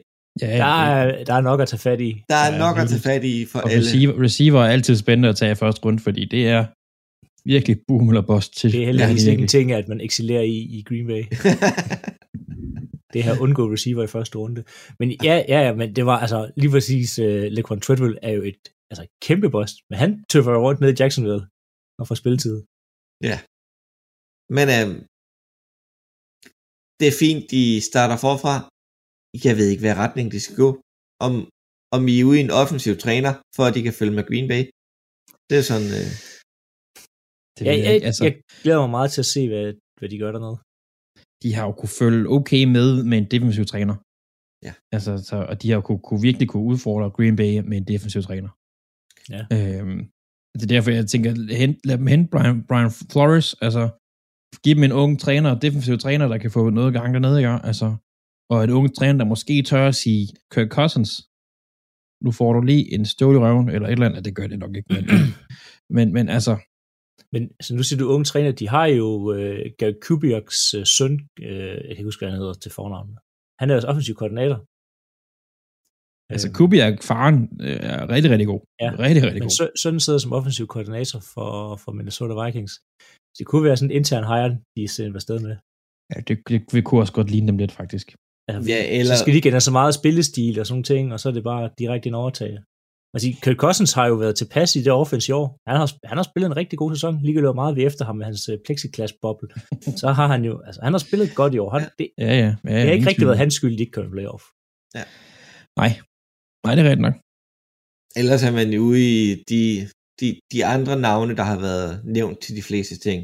[0.41, 2.23] ja, der er, der er nok at tage fat i.
[2.29, 3.83] Der er Ja, nok at tage fat i for og alle.
[3.85, 6.65] receiver, receiver er altid spændende at tage i første runde, fordi det er
[7.45, 8.71] virkelig boom eller bust til.
[8.71, 11.23] Det er heldigvis Ja, ikke en ting, at man excellerer i i Green Bay.
[13.13, 14.63] Det her undgå receiver i første runde.
[14.99, 18.41] Men ja, ja, ja, men det var altså lige præcis, uh, Laquan Treadwell er jo
[18.51, 21.43] et altså, et kæmpe boss, men han tøffer rundt ned i Jacksonville
[21.99, 22.55] og får spilletid.
[24.57, 24.97] Men øhm,
[26.99, 28.55] det er fint, de starter forfra.
[29.47, 30.69] Jeg ved ikke, hvad retning de skal gå.
[31.25, 31.33] Om,
[31.95, 34.47] om I er ude i en offensiv træner, for at de kan følge med Green
[34.51, 34.61] Bay.
[35.49, 35.91] Det er sådan...
[35.99, 36.09] Øh,
[37.55, 38.03] Det Ja, jeg jeg.
[38.07, 39.65] Altså, jeg glæder mig meget til at se, hvad,
[39.99, 40.57] hvad de gør dernede.
[41.43, 43.95] De har jo kunne følge okay med med en defensiv træner.
[44.65, 44.73] Ja.
[44.91, 47.87] Altså, så, og de har jo kunne, kunne virkelig kunne udfordre Green Bay med en
[47.87, 48.49] defensiv træner.
[49.29, 49.41] Ja.
[49.55, 50.01] Øhm,
[50.53, 53.89] det er derfor, jeg tænker, hent, lad dem hente Brian, Brian Flores, altså,
[54.63, 57.49] give dem en ung træner, defensiv træner, der kan få noget gang dernede, ikke?
[57.49, 57.95] Altså,
[58.49, 61.11] og en ung træner, der måske tør at sige, Kirk Cousins,
[62.25, 64.59] nu får du lige en støvl i røven, eller et eller andet, det gør det
[64.59, 65.03] nok ikke, men,
[65.95, 66.53] men, men altså,
[67.33, 71.13] Men altså, nu siger du unge træner, de har jo øh, Gary Kubiaks øh, søn,
[71.47, 73.09] øh, jeg kan ikke huske, hvad han hedder til fornavn.
[73.61, 74.57] Han er også offensiv koordinator.
[76.33, 78.61] altså Øhm, Kubiak, faren, øh, er rigtig, rigtig god.
[78.83, 79.57] Ja, Rigtig, rigtig Men god.
[79.59, 81.49] sø- sønnen sidder som offensiv koordinator for,
[81.83, 82.73] for Minnesota Vikings.
[83.37, 85.53] Det kunne være sådan en intern hire, de sender afsted med.
[86.11, 88.07] Ja, det, det, det kunne også godt ligne dem lidt, faktisk.
[88.49, 89.15] Altså, Ja, ja, eller-.
[89.15, 91.43] Så skal de ikke have så meget spillestil og sådan ting, og så er det
[91.51, 92.51] bare direkte en overtag.
[93.13, 95.47] Altså, Kirk Cousins har jo været tilpas i det offense i år.
[95.69, 97.13] Han har, han har spillet en rigtig god sæson.
[97.25, 99.49] Ligegyldigt hvor meget vi efter ham med hans øh, plexiglas-boble.
[100.01, 101.69] så har han jo, altså han har spillet godt i år.
[101.75, 102.49] Han, det, Ja, ja.
[102.65, 103.27] ja det har ikke rigtig tvivl.
[103.27, 104.43] været hans skyld, de ikke kom i playoff.
[105.79, 105.91] Nej.
[106.65, 107.17] Nej, det er rigtigt nok.
[108.21, 109.61] Ellers er man jo ude i de,
[110.19, 113.19] de, de andre navne, der har været nævnt til de fleste ting,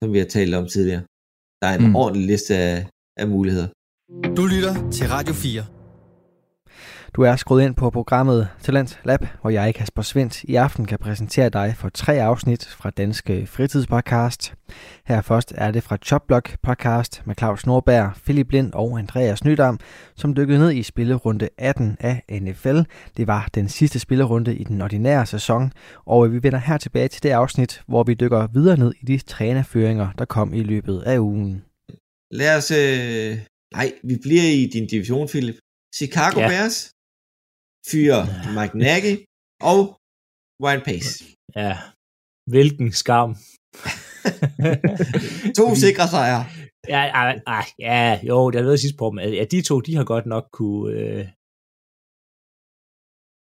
[0.00, 1.02] som vi har talt om tidligere.
[1.60, 1.96] Der er en mm.
[2.02, 3.68] ordentlig liste af, af muligheder.
[4.36, 5.75] Du lytter til Radio 4.
[7.16, 10.98] Du er skruet ind på programmet Talent Lab, hvor jeg, Kasper Svendt, i aften kan
[10.98, 14.54] præsentere dig for tre afsnit fra Danske Fritidspodcast.
[15.06, 19.78] Her først er det fra Chopblock podcast med Claus Norberg, Philip Lind og Andreas Nydam,
[20.16, 22.78] som dykkede ned i spillerunde 18 af NFL.
[23.16, 25.72] Det var den sidste spillerunde i den ordinære sæson,
[26.06, 29.18] og vi vender her tilbage til det afsnit, hvor vi dykker videre ned i de
[29.18, 31.64] trænerføringer, der kom i løbet af ugen.
[32.30, 32.70] Lad os...
[32.70, 33.38] Øh...
[33.74, 35.54] Nej, vi bliver i din division, Philip.
[35.94, 36.50] Chicago Ja.
[36.50, 36.68] ja.
[37.86, 38.22] Bears fyrer
[38.56, 39.14] Mike Nagy
[39.70, 39.80] og
[40.64, 41.24] Ryan Pace.
[41.56, 41.74] Ja,
[42.52, 43.30] hvilken skam.
[45.58, 46.44] To sikre sejre.
[46.88, 47.02] Ja,
[47.46, 49.18] ej, ja, jo, det har været sidst på dem.
[49.18, 51.24] Ja, de to, de har godt nok kunne, øh,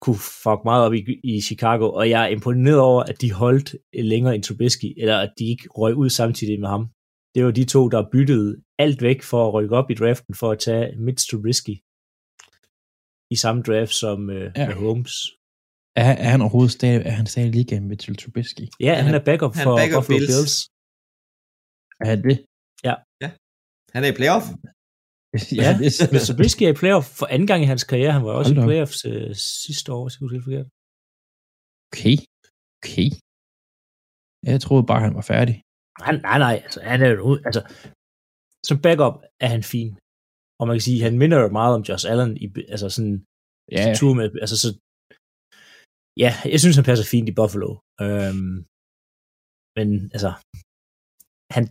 [0.02, 3.76] kunne fuck meget op i, i Chicago, og jeg er imponeret over, at de holdt
[4.12, 6.84] længere end Trubisky, eller at de ikke røg ud samtidig med ham.
[7.34, 10.50] Det var de to, der byttede alt væk for at rykke op i draften, for
[10.50, 11.76] at tage Mitch Trubisky
[13.34, 14.62] i samme draft som øh, Ja.
[14.62, 14.74] ja.
[14.84, 15.14] Holmes.
[16.02, 18.64] Er, er han overhovedet stadig, er han stadig i ligaen med Mitchell Trubisky?
[18.86, 20.30] Ja, Han han, er- backup for backup Buffalo Bills.
[20.36, 20.54] Bills.
[22.02, 22.36] Er han det?
[23.94, 24.46] Han er i playoff.
[25.62, 25.70] Ja,
[26.12, 28.12] Men Trubisky er i playoff for anden gang i hans karriere.
[28.16, 29.30] Han var også Hold i playoffs øh,
[29.66, 30.68] sidste år, hvis jeg husker forkert.
[31.90, 32.16] Okay.
[32.80, 33.08] Okay.
[34.50, 35.56] Jeg troede bare, han var færdig.
[36.06, 37.62] Han, nej, nej, altså, han er jo ud, altså,
[38.68, 39.90] som backup er han fin.
[40.60, 43.16] Og man kan sige, han minder jo meget om Josh Allen, i, altså sådan,
[43.76, 43.94] Ja, ja.
[44.00, 44.68] tur med, altså så,
[46.24, 47.70] ja, jeg synes, han passer fint i Buffalo.
[48.04, 48.56] Øhm,
[49.76, 50.30] men, altså,
[51.56, 51.64] han,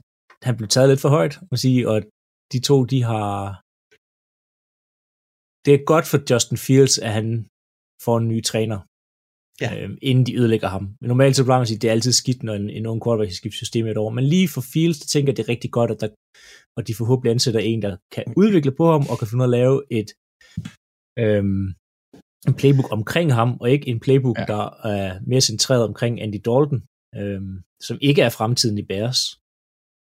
[0.46, 1.98] han blev taget lidt for højt, må man sige, og
[2.54, 3.32] de to, de har,
[5.66, 7.28] det er godt for Justin Fields, at han
[8.06, 8.80] får en ny træner,
[9.62, 9.70] Ja.
[9.84, 10.84] øhm, inden de ødelægger ham.
[11.02, 12.86] Men normalt så plejer man at sige, at det er altid skidt, når en, en
[12.86, 14.10] ung quarterback skal skifte system et år.
[14.18, 16.10] Men lige for Fields, der tænker jeg, det er rigtig godt, at der,
[16.78, 19.52] og de forhåbentlig ansætter en, der kan udvikle på ham, og kan finde ud af
[19.52, 20.10] at lave et
[21.24, 21.66] øhm,
[22.48, 24.42] en playbook omkring ham, og ikke en playbook, Ja.
[24.42, 24.48] ja.
[24.54, 24.64] der
[24.96, 26.80] er mere centreret omkring Andy Dalton,
[27.20, 27.54] øhm,
[27.88, 29.22] som ikke er fremtiden i Bears.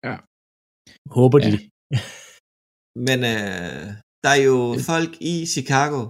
[0.08, 0.14] Ja.
[1.18, 1.44] Håber Ja.
[1.50, 1.56] de.
[3.08, 3.84] Men øh,
[4.24, 4.56] der er jo
[4.90, 6.00] folk i Chicago,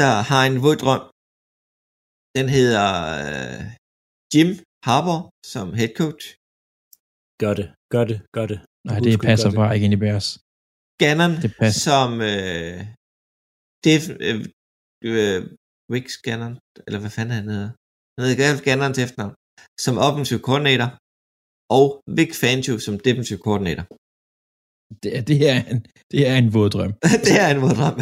[0.00, 1.02] der har en våd drøm.
[2.36, 2.86] Den hedder
[3.26, 3.60] øh,
[4.32, 4.48] Jim
[4.86, 5.20] Harbour
[5.52, 6.24] som head coach.
[7.42, 8.58] Gør det, gør det, gør det.
[8.88, 10.28] Nej, det skyld, passer bare ikke ind i Bears.
[11.02, 11.80] Gannon Det passer.
[11.88, 12.78] som øh,
[13.86, 14.38] def, øh,
[15.10, 15.40] øh,
[15.92, 16.54] Rick Gannon,
[16.86, 17.70] eller hvad fanden han hedder.
[18.16, 19.34] Han hedder Gannon til efternavn,
[19.84, 20.90] som offensive coordinator,
[21.78, 21.86] og
[22.18, 23.84] Vic Fangio som defensive coordinator.
[25.02, 25.78] Det, det, er en,
[26.12, 26.92] det er en våd drøm.
[27.26, 27.98] det er en våd drøm.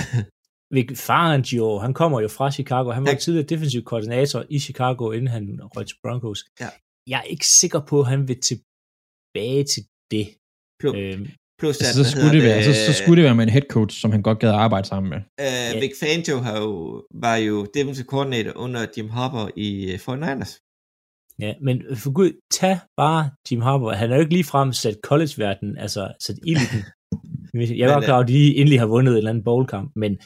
[0.70, 2.90] Vic Fangio, han kommer jo fra Chicago.
[2.90, 3.14] Han var Ja.
[3.14, 3.18] ja.
[3.18, 6.44] tidligere defensiv koordinator i Chicago, inden han røg til Broncos.
[6.60, 6.68] Ja.
[7.06, 10.26] Jeg er ikke sikker på, at han vil tilbage til det.
[10.80, 11.26] Plus, Øhm,
[11.60, 13.50] plus Altså, at, så, skulle det hedder være, så, så skulle det være med en
[13.50, 15.20] head coach, som han godt gad at arbejde sammen med.
[15.44, 20.52] Øh, Vic Fangio har jo, var jo defensive coordinator under Jim Harbour i øh, 49ers.
[21.40, 23.92] Ja, men for gud, tag bare Jim Harbour.
[23.92, 26.84] Han er jo ikke lige frem sat college-verdenen, altså sat ild i den.
[27.78, 30.18] Jeg er godt klar over, at de endelig har vundet en eller anden bowl-kamp, men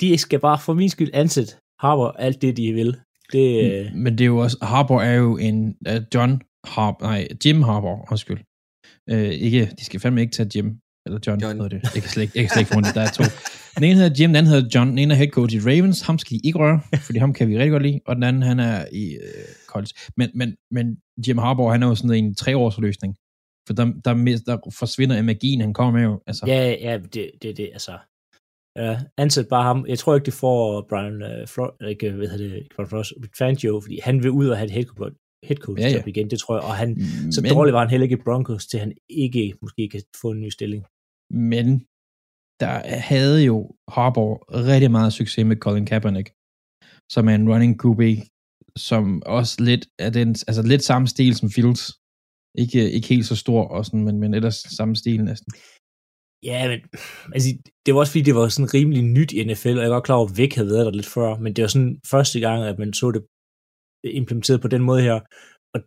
[0.00, 2.96] de skal bare for min skyld ansætte Harbour alt det, de vil.
[3.32, 7.28] Det, øh, Men det er jo også, Harbour er jo en uh, John Harbour, nej,
[7.44, 8.38] Jim Harbour, undskyld.
[9.12, 11.54] Uh, ikke, de skal fandme ikke tage Jim, eller John, John.
[11.54, 11.80] Hedder det.
[11.94, 13.24] Jeg kan slet ikke, jeg kan slet ikke få det, der er to.
[13.76, 16.00] Den ene hedder Jim, den anden hedder John, den ene er head coach i Ravens,
[16.00, 18.42] ham skal de ikke røre, fordi ham kan vi rigtig godt lide, og den anden,
[18.42, 19.92] han er i uh, college.
[20.16, 20.96] Men, men, men
[21.28, 23.16] Jim Harbour, han er jo sådan en treårsløsning,
[23.66, 24.14] for der, der,
[24.46, 26.22] der forsvinder magien, han kommer med jo.
[26.26, 27.98] Altså, ja, ja, det er det, det, altså.
[28.82, 29.86] Uh, ansæt bare ham.
[29.88, 33.12] Jeg tror ikke, det får Brian uh, Flor, eller ikke, hvad hedder det, Brian Flores,
[33.38, 35.16] Fangio, fordi han vil ud og have et head coach,
[35.48, 35.96] head coach Ja, ja.
[35.96, 36.90] job igen, det tror jeg, og han,
[37.32, 40.30] så men, dårlig var han heller ikke i Broncos, til han ikke måske kan få
[40.30, 40.82] en ny stilling.
[41.30, 41.66] Men
[42.60, 42.74] der
[43.10, 43.56] havde jo
[43.88, 44.32] Harbour
[44.70, 46.28] rigtig meget succes med Colin Kaepernick,
[47.14, 48.02] som er en running QB,
[48.90, 51.84] som også lidt er den, altså lidt samme stil som Fields.
[52.58, 55.52] Ikke, ikke helt så stor, og sådan, men, men ellers samme stil næsten.
[56.42, 56.80] Ja, men
[57.34, 57.48] altså,
[57.86, 60.16] det var også fordi, det var sådan rimelig nyt i NFL, og jeg godt klar
[60.16, 62.78] over, at Vic havde været der lidt før, men det var sådan første gang, at
[62.78, 63.22] man så det
[64.04, 65.14] implementeret på den måde her,
[65.74, 65.78] og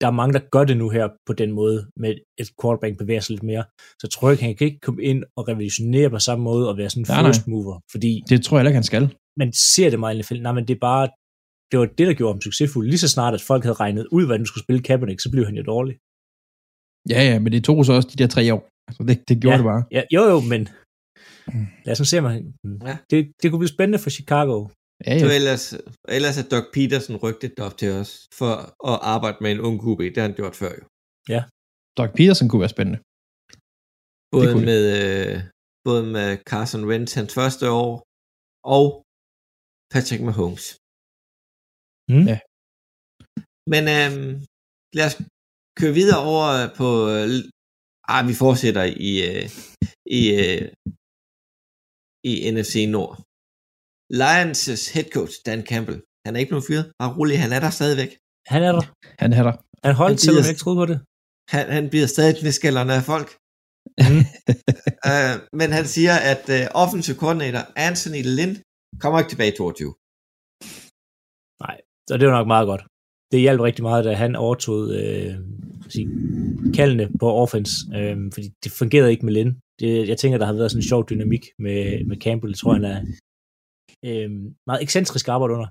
[0.00, 3.20] der er mange, der gør det nu her på den måde, med et quarterback bevæger
[3.20, 3.64] sig lidt mere,
[4.00, 6.90] så tror jeg han kan ikke komme ind og revolutionere på samme måde og være
[6.90, 9.04] sådan en Nej, first mover, fordi Det tror jeg heller ikke, han skal.
[9.42, 11.08] man ser det meget i NFL, nej, men det er bare,
[11.70, 12.86] det var det, der gjorde ham succesfuld.
[12.92, 15.44] Lige så snart, at folk havde regnet ud, hvad den skulle spille Kaepernick, så blev
[15.48, 15.94] han jo dårlig.
[17.12, 18.62] Ja, ja, men det tog så også de der tre år.
[18.88, 19.60] Altså, det, det gjorde Ja.
[19.62, 19.82] det bare.
[19.96, 20.62] Ja, jo, jo, men
[21.84, 22.42] Lad os nu se, om han,
[22.88, 22.94] Ja.
[23.10, 24.56] det, det kunne blive spændende for Chicago.
[25.06, 25.34] Ja, Så ja.
[25.38, 25.64] ellers,
[26.16, 28.52] ellers er Doug Peterson rygtet op til os for
[28.90, 30.00] at arbejde med en ung QB.
[30.14, 30.84] Det har han gjort før jo.
[31.98, 33.00] Doug Peterson kunne være spændende.
[34.34, 35.36] Både med, øh,
[35.88, 37.90] både med Carson Wentz hans første år,
[38.76, 38.86] og
[39.92, 40.64] Patrick Mahomes.
[42.12, 42.26] Mm.
[42.32, 42.38] Ja.
[43.72, 44.30] Men øhm,
[44.98, 45.16] lad os
[45.80, 46.48] køre videre over
[46.80, 46.88] på...
[47.16, 47.28] Øh,
[48.12, 49.46] ah, vi fortsætter i, øh,
[50.18, 50.62] i, øh,
[52.30, 53.12] i NFC Nord.
[54.22, 56.86] Lions' head coach, Dan Campbell, han er ikke blevet fyret.
[56.98, 58.12] Bare rolig, han er der stadigvæk.
[58.52, 58.84] Han er der.
[59.22, 59.54] Han er der.
[59.86, 60.98] Han holdt, Han selvom jeg ikke troede på det.
[61.54, 63.28] Han, han bliver stadig knæskallerne af folk.
[64.08, 64.22] Mm.
[65.10, 68.54] uh, men han siger, at uh, offensive coordinator Anthony Lynn
[69.02, 69.94] kommer ikke tilbage i 22.
[72.08, 72.82] Så det var nok meget godt.
[73.32, 75.34] Det hjalp rigtig meget, da han overtog øh,
[75.94, 76.08] sige,
[76.74, 79.50] kaldene på offense, øh, fordi det fungerede ikke med Lin.
[79.80, 82.50] Det, jeg tænker, der har været sådan en sjov dynamik med, med Campbell.
[82.50, 82.98] Jeg tror, han er
[84.08, 84.30] øh,
[84.66, 85.68] meget ekscentrisk arbejde under.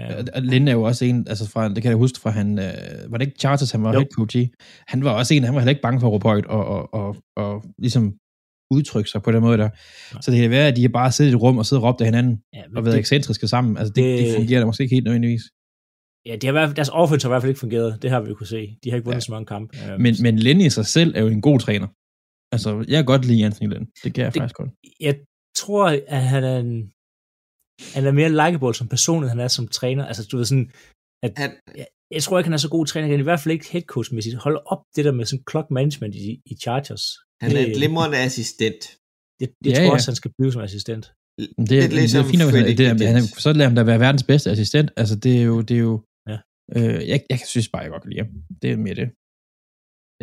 [0.00, 2.30] Øh, Og- Og Linde er jo også en, altså fra, det kan jeg huske fra
[2.30, 3.98] han, øh, var det ikke Charters, han var Jo.
[3.98, 4.48] head coach i?
[4.88, 6.94] Han var også en, han var heller ikke bange for at råbe højt og, og,
[6.94, 8.04] og, og ligesom
[8.74, 9.68] udtrykke sig på den måde der.
[10.20, 11.88] Så det kan være, at de har bare siddet i et rum og siddet og
[11.88, 13.76] råbt af hinanden ja, og været det, ekscentriske sammen.
[13.78, 15.42] Altså det, det, det det- fungerer da måske ikke helt nødvendigvis.
[16.28, 18.02] Ja, de har, i hvert fald- deres offense har i hvert fald ikke fungeret.
[18.02, 18.78] Det har vi jo kunne se.
[18.84, 19.28] De har ikke vundet Ja.
[19.28, 19.70] så mange kampe.
[19.92, 21.88] Øh, Men, men Linde i sig selv er jo en god træner.
[22.54, 23.86] Altså, jeg kan godt lide Anthony Linde.
[24.04, 24.70] Det kan jeg Det- faktisk godt.
[25.00, 25.14] jeg
[25.60, 25.84] tror,
[26.18, 26.74] at han er en,
[27.94, 30.04] han er mere likeable som person, end han er som træner.
[30.10, 30.70] Altså, du ved sådan,
[31.42, 33.06] Han, jeg, jeg tror ikke, han er så god træner.
[33.06, 34.36] Han er i hvert fald ikke headcoach-mæssigt.
[34.46, 37.04] Hold op det der med sådan clock management i, i Chargers.
[37.42, 38.80] han er en Det- glimrende assistent.
[39.40, 39.92] Det, det Ja, tror jeg ja.
[39.96, 41.04] også, han skal blive som assistent.
[41.58, 43.82] Men Det, er, det, ligesom er fint, at det, er, han, så lader han da
[43.92, 44.88] være verdens bedste assistent.
[44.96, 45.56] Altså, det er jo...
[45.68, 45.94] Det er jo.
[46.76, 48.32] Øh, jeg, jeg synes bare, jeg godt kan lide ham.
[48.62, 49.08] Det er mere det.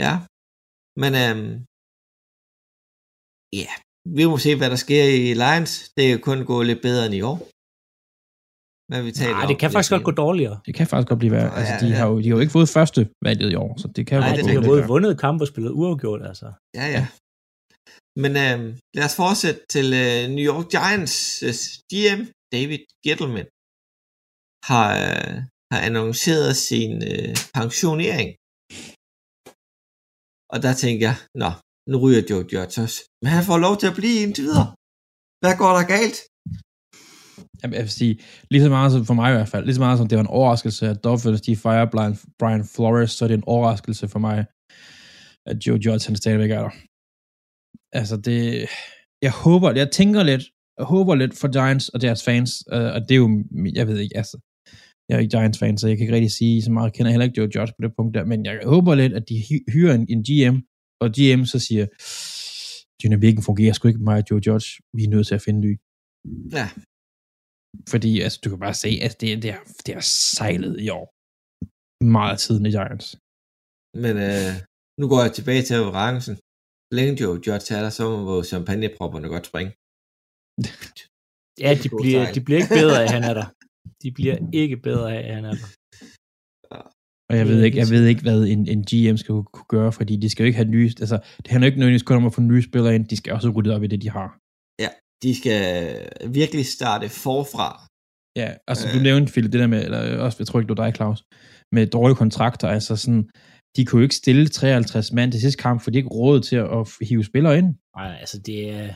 [0.03, 0.13] Ja.
[1.01, 1.51] Men øhm,
[3.61, 3.71] ja,
[4.17, 5.73] vi må se, hvad der sker i Lions.
[5.95, 7.37] Det er jo kun gået lidt bedre end i år.
[8.91, 10.57] Men vi taler Nej, det kan faktisk godt gå dårligere.
[10.67, 11.51] Det kan faktisk godt blive værre.
[11.51, 11.97] Ja, Altså, ja, de, ja.
[11.99, 14.21] har jo, de har jo ikke fået første valget i år, så det kan jo
[14.21, 16.47] Nej, godt det de gå har lidt både vundet kamp og spillet uafgjort, altså.
[16.79, 17.03] Ja, ja.
[18.23, 21.15] Men øhm, lad os fortsætte til øh, New York Giants
[21.47, 21.53] øh,
[21.91, 22.21] GM,
[22.53, 23.47] David Gettleman,
[24.69, 25.35] har, øh,
[25.71, 28.27] har annonceret sin øh, pensionering.
[30.53, 31.51] Og der tænker jeg, nå,
[31.91, 32.99] nu ryger Joe Judge også.
[33.21, 34.69] Men han får lov til at blive indtil videre.
[35.41, 36.17] Hvad går der galt?
[37.59, 38.15] Jamen, jeg vil sige,
[38.51, 40.23] lige så meget som for mig i hvert fald, lige så meget som det var
[40.23, 44.19] en overraskelse, at Dolphins de fire Brian, Brian Flores, så er det en overraskelse for
[44.27, 44.37] mig,
[45.49, 46.73] at Joe Judge han stadigvæk er der.
[47.99, 48.41] Altså det,
[49.21, 50.43] jeg håber, jeg tænker lidt,
[50.79, 53.29] jeg håber lidt for Giants og deres fans, øh, og det er jo,
[53.79, 54.37] jeg ved ikke, altså,
[55.09, 57.11] jeg er ikke Giants fan, så jeg kan ikke rigtig sige så meget, jeg kender
[57.11, 59.65] heller ikke Joe Judge på det punkt der, men jeg håber lidt, at de hy-
[59.73, 60.55] hyrer en, en GM,
[61.03, 61.85] og GM så siger,
[63.03, 64.67] dynamikken fungerer sgu ikke med mig og Joe Judge,
[64.97, 65.71] vi er nødt til at finde ny.
[66.57, 66.65] Ja,
[67.93, 70.03] Fordi altså, du kan bare se, at det, det, er, det er
[70.37, 71.07] sejlet i år.
[72.17, 73.07] Meget tiden i Giants.
[74.03, 74.51] men øh,
[74.99, 76.35] nu går jeg tilbage til referencen.
[76.35, 76.41] Så
[76.97, 79.71] Længe Joe Judge er der, så må champagnepropperne godt springe.
[81.63, 83.47] Ja, de bliver, de bliver ikke bedre af, at han er der.
[84.03, 85.67] De bliver ikke bedre af, at han er der.
[87.29, 89.91] Og jeg ved er ikke, jeg ved ikke, hvad en, en GM skal kunne gøre,
[89.91, 92.33] fordi de skal jo ikke have nye, altså, det handler ikke nødvendigvis kun om at
[92.33, 94.29] få nye spillere ind, de skal også rydde op i det, de har.
[95.23, 95.61] De skal
[96.41, 97.69] virkelig starte forfra.
[98.41, 99.03] Ja, altså du Øh.
[99.03, 101.23] nævnte, Philip, det der med, eller også, jeg tror ikke, det var dig, Claus,
[101.71, 103.29] med dårlige kontrakter, altså sådan,
[103.75, 106.55] de kunne jo ikke stille 53 mand til sidste kamp, for de ikke råd til
[106.55, 107.69] at, at hive spillere ind.
[107.97, 108.87] Nej, altså det er,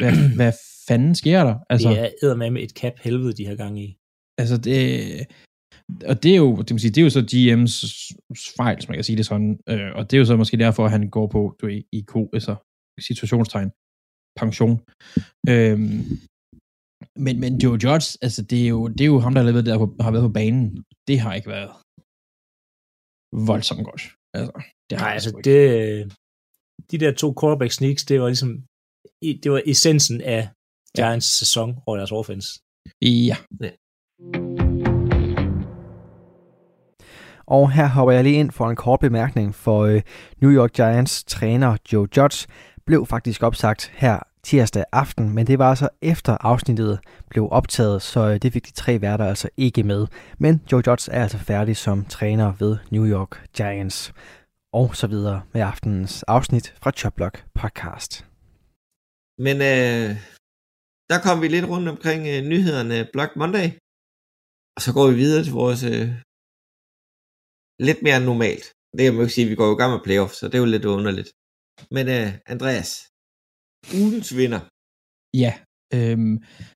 [0.00, 0.52] Hvad, hvad
[0.88, 1.54] fanden sker der?
[1.70, 3.88] Altså, det er eddermame et cap helvede, de har gang i.
[4.40, 4.76] Altså det,
[6.10, 7.76] og det er jo, det, vil sige, det er jo så GM's
[8.58, 10.84] fejl, som man kan sige det sådan, øh, og det er jo så måske derfor,
[10.84, 12.54] at han går på, du ved, i ko, altså
[13.08, 13.70] situationstegn,
[14.40, 14.74] pension.
[15.52, 16.02] Øhm,
[17.24, 19.66] men, men Joe Judge, altså det er jo, det er jo ham, der har, været
[19.66, 20.84] der, på, har været på banen.
[21.08, 21.70] Det har ikke været
[23.48, 24.02] voldsomt godt.
[24.36, 24.52] Altså,
[24.88, 25.56] det har Nej, altså det,
[26.90, 28.52] de der to quarterback sneaks, det var ligesom,
[29.42, 30.42] det var essensen af
[30.96, 32.48] Giants sæson over deres offense.
[33.28, 33.36] Ja,
[37.46, 40.02] og her hopper jeg lige ind for en kort bemærkning, for øh,
[40.40, 42.46] New York Giants træner Joe Judge
[42.86, 47.00] blev faktisk opsagt her tirsdag aften, men det var altså efter afsnittet
[47.30, 50.06] blev optaget, så øh, det fik de tre værter altså ikke med.
[50.38, 54.12] Men Joe Judge er altså færdig som træner ved New York Giants.
[54.72, 58.26] Og så videre med aftenens afsnit fra Choplock Podcast.
[59.38, 60.16] Men øh,
[61.10, 63.70] der kom vi lidt rundt omkring øh, nyhederne Black Monday.
[64.76, 66.08] Og så går vi videre til vores øh,
[67.88, 68.66] lidt mere normalt.
[68.94, 70.54] Det kan man jo ikke sige, vi går jo i gang med playoff, så det
[70.54, 71.30] er jo lidt underligt.
[71.96, 72.90] Men øh, Andreas,
[74.00, 74.62] ugens vinder.
[75.44, 75.52] Ja,
[75.96, 76.18] øh,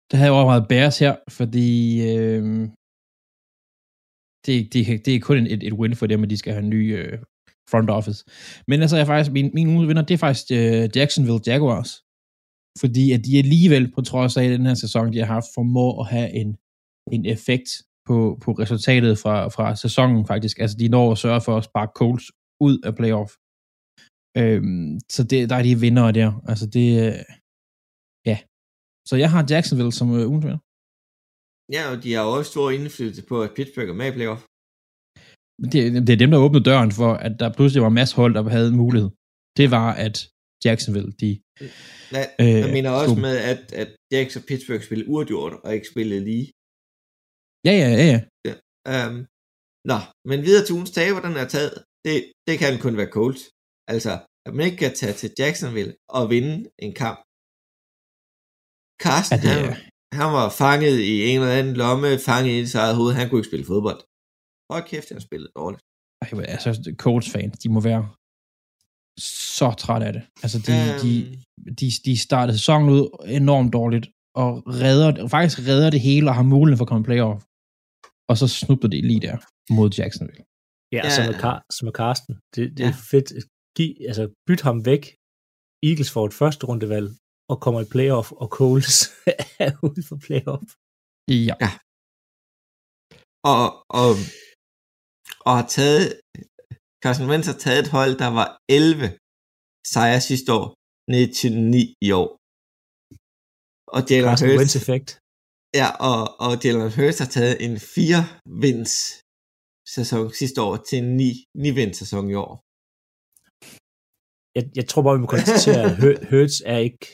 [0.08, 1.68] der havde jeg overvejet Bears her, fordi
[2.10, 2.42] øh,
[4.46, 6.74] det, det, det er kun et, et win for dem, at de skal have en
[6.76, 7.18] ny øh,
[7.70, 8.20] front office.
[8.68, 11.90] Men altså, jeg faktisk, min, min ugens vinder, det er faktisk øh, Jacksonville Jaguars.
[12.82, 16.10] Fordi at de alligevel, på trods af den her sæson, de har haft, formår at
[16.14, 16.50] have en,
[17.16, 17.68] en effekt
[18.08, 20.58] på, på resultatet fra, fra sæsonen faktisk.
[20.58, 22.26] Altså, de når at sørge for at sparke Colts
[22.66, 23.30] ud af playoff.
[24.40, 26.30] Øhm, så det, der er de vinder der.
[26.50, 27.18] Altså, det, øh,
[28.30, 28.38] ja.
[29.08, 30.62] Så jeg har Jacksonville som øh, ugens vinder.
[31.76, 34.42] Ja, og de har også stor indflydelse på, at Pittsburgh er med i playoff.
[35.72, 38.42] det, det er dem, der åbnede døren for, at der pludselig var masser hold, der
[38.56, 39.10] havde en mulighed.
[39.58, 40.16] Det var, at
[40.64, 41.30] Jacksonville, de...
[42.40, 46.24] Øh, jeg mener også med, at, at Jacks og Pittsburgh spillede uafgjort, og ikke spillede
[46.30, 46.46] lige.
[47.66, 48.06] Ja, ja, ja,
[48.48, 48.54] ja.
[48.94, 49.16] Um,
[49.90, 49.98] nå,
[50.30, 51.74] men videre til ugens taber, den er taget.
[52.06, 52.14] Det,
[52.48, 53.42] det kan kun være Colts.
[53.94, 54.12] Altså,
[54.46, 56.54] at man ikke kan tage til Jacksonville og vinde
[56.86, 57.18] en kamp.
[59.04, 59.76] Carsten, Ja, det han,
[60.20, 63.12] han var fanget i en eller anden lomme, fanget i sit eget hoved.
[63.18, 64.00] Han kunne ikke spille fodbold.
[64.72, 65.82] Hold kæft, han spillede dårligt.
[66.22, 66.70] Ej, hvor- altså,
[67.04, 68.02] Colts-fans, de må være
[69.58, 70.22] så trætte af det.
[70.44, 70.98] Altså, de, Øhm.
[71.04, 71.12] de,
[71.80, 73.04] de, de startede sæsonen ud
[73.40, 74.06] enormt dårligt,
[74.42, 74.50] og
[74.82, 77.40] redder, faktisk redder det hele og har muligheden for at komme playoff.
[78.30, 79.36] Og så snubler det lige der
[79.78, 80.44] mod Jacksonville.
[80.96, 81.10] Ja, Ja.
[81.16, 82.32] som, med Car- som med Karsten.
[82.54, 82.88] Det, det Ja.
[82.92, 83.28] er fedt.
[83.76, 85.02] Giv, altså, byt ham væk.
[85.88, 87.08] Eagles får et første rundevalg
[87.52, 88.96] og kommer i playoff, og Coles
[89.66, 90.66] er ude for playoff.
[91.48, 91.68] Ja.
[93.52, 93.62] Og,
[94.02, 94.10] og,
[95.46, 96.04] og har taget,
[97.04, 99.06] Carson Wentz har taget et hold, der var 11
[99.94, 100.66] sejre sidste år,
[101.14, 102.28] ned til 9 i år.
[103.94, 105.08] Og Jalen Carsten Hurts, Wentz effekt.
[105.74, 108.26] Ja, og, og Jalen Hurts har taget en 4
[108.62, 108.92] vinds
[109.94, 112.52] sæson sidste år til en 9, 9 vinds sæson i år.
[114.56, 117.06] Jeg, jeg tror bare, vi må konstatere, at Hur- Hurts er ikke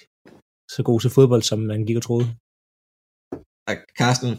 [0.75, 2.27] så god til fodbold, som man gik og troede.
[3.69, 4.33] Og Carsten,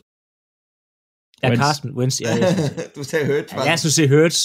[1.43, 1.62] Ja, Wentz.
[1.63, 2.15] Carsten Wentz.
[2.21, 3.51] Ja, jeg, synes, du sagde Hurts.
[3.53, 4.39] ja, jeg synes, det er Hurts.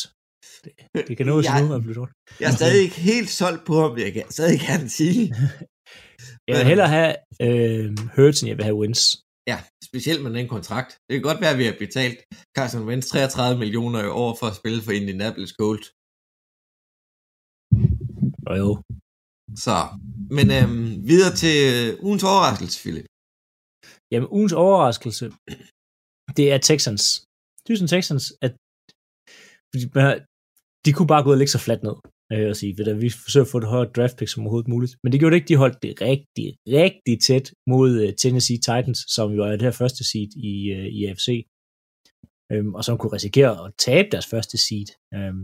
[0.64, 0.72] Det,
[1.08, 2.12] det kan nås jeg, nu at blive gjort.
[2.40, 5.22] jeg er stadig ikke helt solgt på ham, jeg kan stadig gerne sige.
[6.48, 7.12] Jeg vil hellere have
[7.46, 9.02] øh, Hurts, end jeg vil have Wentz.
[9.50, 10.90] Ja, specielt med den kontrakt.
[11.06, 12.18] Det kan godt være, at vi har betalt
[12.56, 15.88] Carson Wentz 33 millioner i år for at spille for Indianapolis Colts.
[18.50, 18.70] Og jo,
[19.64, 19.76] Så,
[20.36, 23.06] men øhm, videre til øh, ugens overraskelse, Philip.
[24.12, 25.26] Jamen, ugens overraskelse,
[26.38, 27.04] det er Texans.
[27.66, 28.52] Houston Texans, at
[30.84, 31.96] de kunne bare gå og lægge sig fladt ned
[32.32, 34.96] øh, og sige, at vi forsøger at få det højere draft pick som overhovedet muligt.
[35.02, 36.46] Men det gjorde det ikke, de holdt det rigtig,
[36.80, 40.86] rigtig tæt mod øh, Tennessee Titans, som jo er det her første seed i, øh,
[40.86, 41.28] i AFC,
[42.52, 44.88] øh, og som kunne risikere at tabe deres første seed.
[45.14, 45.34] Øh.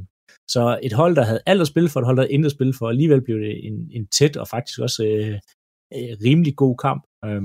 [0.55, 2.57] så et hold, der havde alt at spille for, et hold, der havde intet at
[2.57, 5.35] spille for, alligevel blev det en, en tæt og faktisk også øh,
[5.96, 7.03] øh, rimelig god kamp.
[7.24, 7.42] Øh.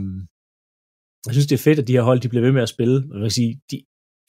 [1.25, 2.97] jeg synes, det er fedt, at de her hold, de bliver ved med at spille.
[3.07, 3.77] Man kan sige, de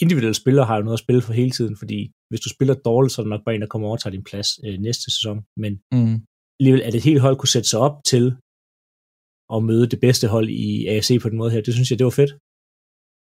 [0.03, 1.99] individuelle spillere har jo noget at spille for hele tiden, fordi
[2.31, 4.17] hvis du spiller dårligt, så er der nok bare en, der kommer over og tager
[4.17, 5.39] din plads øh, næste sæson.
[5.63, 6.17] Men Mm.
[6.61, 8.25] alligevel, at et helt hold kunne sætte sig op til
[9.55, 12.05] at møde det bedste hold i AFC på den måde her, det synes jeg, det
[12.11, 12.33] var fedt.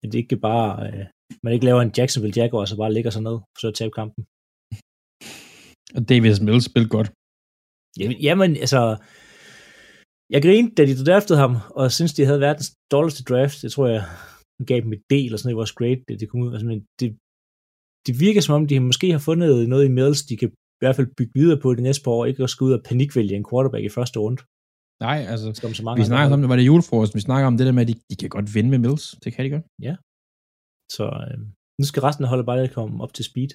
[0.02, 1.04] At det ikke bare, øh,
[1.44, 4.22] man ikke laver en Jacksonville Jaguar, så bare ligger sig ned, og så tabe kampen.
[5.96, 7.08] Og Davis Mills spillede godt.
[8.00, 8.80] Jamen, jamen altså,
[10.34, 13.56] jeg grinede, da de draftede ham, og synes de havde verdens dårligste draft.
[13.62, 14.02] Det tror jeg,
[14.70, 16.52] gav dem et D eller sådan noget, det var great, det, det kom ud.
[16.54, 17.08] Altså, men det,
[18.06, 20.96] det virker som om, de måske har fundet noget i Mills, de kan i hvert
[20.96, 23.48] fald bygge videre på det næste par år, ikke at skulle ud og panikvælge en
[23.50, 24.40] quarterback i første runde.
[25.06, 27.56] Nej, altså, Som så mange vi snakker om, det var det julefrokost, vi snakker om
[27.56, 29.04] det der med, at de, de kan godt vinde med Mills.
[29.24, 29.66] Det kan de godt.
[30.96, 31.38] Så øh,
[31.78, 33.50] nu skal resten af holdet bare lige komme op til speed.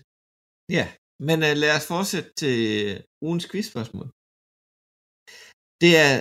[0.78, 0.86] Ja,
[1.28, 2.56] men uh, lad os fortsætte til
[3.26, 4.08] ugens quizspørgsmål.
[5.84, 6.14] Det er,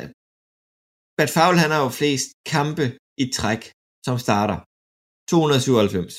[1.19, 2.85] Bad Favl, han har jo flest kampe
[3.25, 3.63] i træk,
[4.07, 4.59] som starter.
[5.31, 6.15] 297.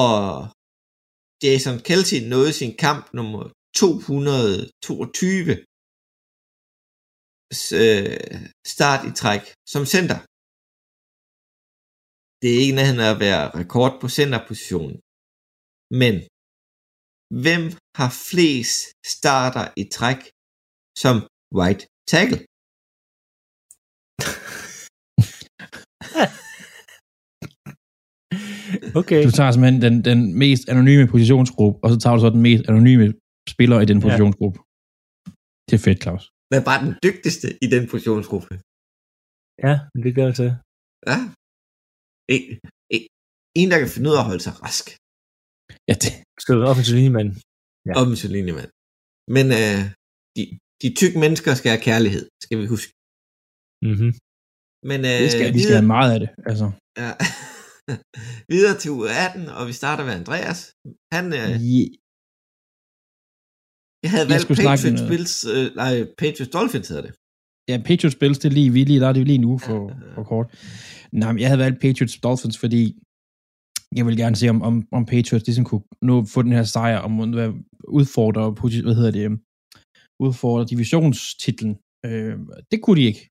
[0.00, 0.22] Og
[1.44, 3.42] Jason Kelsey nåede sin kamp nummer
[3.80, 5.52] 222
[7.80, 8.40] øh,
[8.74, 10.18] start i træk som center.
[12.40, 14.96] Det er ikke nærheden at være rekord på centerpositionen.
[16.02, 16.14] Men
[17.44, 17.64] hvem
[17.98, 18.80] har flest
[19.16, 20.20] starter i træk
[21.02, 21.16] som
[21.60, 21.82] right
[22.12, 22.40] tackle?
[29.00, 29.20] Okay.
[29.26, 32.62] Du tager simpelthen den, den mest anonyme positionsgruppe, og så tager du så den mest
[32.72, 33.06] anonyme
[33.54, 34.04] spiller i den Ja.
[34.06, 34.58] positionsgruppe.
[35.68, 36.24] Det er fedt, Claus.
[36.50, 38.52] Hvad var den dygtigste i den positionsgruppe?
[39.66, 40.50] Ja, men det gør jeg til.
[41.10, 41.18] Ja.
[42.34, 42.42] En,
[42.94, 43.02] en,
[43.60, 44.86] en, der kan finde ud af at holde sig rask.
[45.88, 46.10] Ja, det,
[46.42, 47.28] Skal du offensiv linjemand?
[47.34, 47.90] Ja.
[47.90, 47.92] Ja.
[48.00, 48.06] Om
[48.58, 48.70] mand.
[49.36, 49.80] Men øh,
[50.36, 50.42] de,
[50.82, 52.90] de tykke mennesker skal have kærlighed, skal vi huske.
[53.88, 54.12] Mm-hmm.
[54.90, 56.30] Men øh, Det skal, de skal have meget af det.
[56.50, 56.66] Altså,
[57.02, 57.10] ja,
[58.52, 60.58] videre til uge 18, og vi starter med Andreas.
[61.14, 61.94] Han, øh, Je-
[64.02, 67.12] jeg havde jeg valgt Patriots, Bills, øh, nej, Patriots Dolphins hedder det.
[67.70, 70.14] ja, Patriots Bills, det er lige, vi lige, der er det lige uge for, Ja,
[70.16, 70.46] for kort.
[71.20, 72.82] Nej, men jeg havde valgt Patriots Dolphins, fordi
[73.98, 76.98] jeg vil gerne se, om, om, om Patriots ligesom kunne nå få den her sejr,
[77.06, 77.50] om at
[78.00, 78.44] udfordre,
[78.86, 79.38] hvad hedder det, øhm,
[80.26, 81.72] udfordre divisionstitlen.
[82.08, 82.34] Øh,
[82.70, 83.22] det kunne de ikke.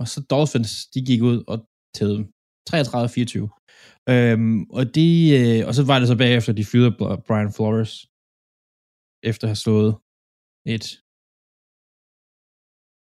[0.00, 1.56] Og så Dolphins, de gik ud og
[1.96, 2.26] tævede dem.
[2.70, 4.12] 33-24.
[4.12, 5.08] Øhm, og, de,
[5.38, 6.94] øh, og så var det så bagefter, de fyrede
[7.26, 7.92] Brian Flores,
[9.30, 9.92] efter at have slået
[10.74, 10.86] et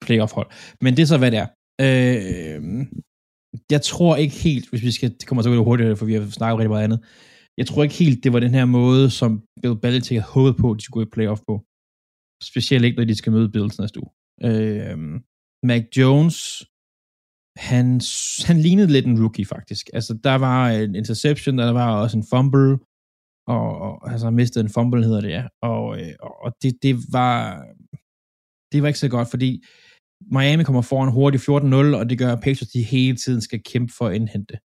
[0.05, 0.49] playoff-hold.
[0.83, 1.49] Men det er så, hvad det er.
[1.87, 2.61] Øh,
[3.75, 6.59] jeg tror ikke helt, hvis vi skal, det kommer så hurtigt, for vi har snakket
[6.59, 7.01] rigtig meget andet,
[7.59, 9.31] jeg tror ikke helt, det var den her måde, som
[9.63, 11.55] Bill Belichick havde håbet på, at de skulle gå i playoff på.
[12.51, 14.11] Specielt ikke, når de skal møde Bills næste uge.
[14.49, 14.99] Øh,
[15.69, 16.37] Mac Jones,
[17.59, 18.01] han,
[18.47, 19.91] han lignede lidt en rookie, faktisk.
[19.93, 22.79] Altså, der var en interception, der var også en fumble,
[23.47, 25.45] og, og altså, han mistede en fumble, hedder det, ja.
[25.65, 27.65] Øh, og, og det, det var,
[28.73, 29.65] det var ikke så godt, fordi
[30.21, 33.93] Miami kommer foran hurtigt 14-0, og det gør, at Patriots de hele tiden skal kæmpe
[33.99, 34.59] for at indhente.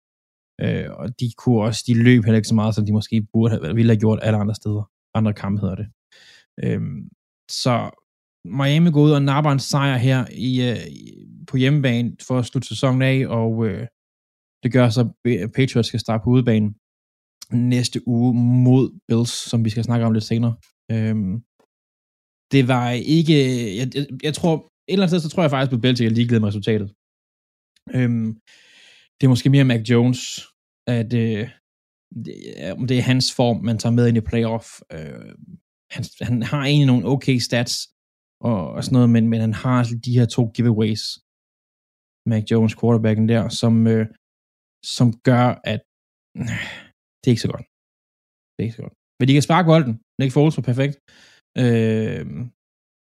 [0.61, 3.55] Øh, og de kunne også, de løb heller ikke så meget, som de måske burde
[3.55, 4.91] have, ville have gjort alle andre steder.
[5.14, 5.88] Andre kampe hedder det.
[6.64, 6.80] Øh,
[7.51, 7.91] så
[8.45, 10.76] Miami går ud og napper en sejr her i, øh,
[11.49, 13.86] på hjemmebane for at slutte sæsonen af, og øh,
[14.62, 16.74] det gør så, at Patriots skal starte på udebanen
[17.53, 18.34] næste uge
[18.64, 20.55] mod Bills, som vi skal snakke om lidt senere.
[20.93, 21.34] Øhm,
[22.53, 23.34] det var ikke,
[23.78, 26.14] jeg, jeg, jeg tror, et eller andet sted, så tror jeg faktisk, at Belichick er
[26.14, 26.88] ligeglad med resultatet.
[27.97, 28.30] Øhm,
[29.16, 30.20] det er måske mere Mac Jones,
[30.86, 31.49] at øh,
[32.24, 32.36] det,
[32.78, 34.66] om det er hans form, man tager med ind i playoff.
[34.93, 35.34] Øh,
[35.91, 37.74] han, han har egentlig nogle okay stats
[38.49, 41.05] og, og sådan noget, men, men han har altså de her to giveaways,
[42.30, 44.07] Mac Jones, quarterbacken der, som, øh,
[44.97, 45.82] som gør, at
[46.38, 46.57] øh,
[47.20, 47.66] det er ikke så godt.
[48.53, 48.97] Det er ikke så godt.
[49.18, 49.95] Men de kan sparke bolden.
[50.20, 50.95] Nick Foles var perfekt.
[51.62, 52.22] Øh,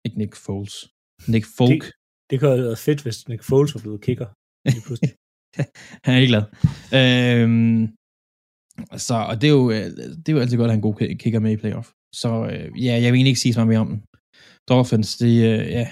[0.05, 0.75] ikke Nick Foles.
[1.33, 1.83] Nick Folk.
[1.85, 1.93] Det,
[2.29, 4.29] det kunne have været fedt, hvis Nick Foles var blevet kicker.
[6.05, 6.45] Han er ikke glad.
[6.99, 7.83] Øhm,
[9.07, 9.87] så, og det er, jo, øh,
[10.23, 11.89] det er jo altid godt at have en god ki- kicker med i playoff.
[12.23, 14.01] Så øh, ja, jeg vil egentlig ikke sige så meget mere om den.
[14.71, 15.85] Dolphins, de, øh, ja,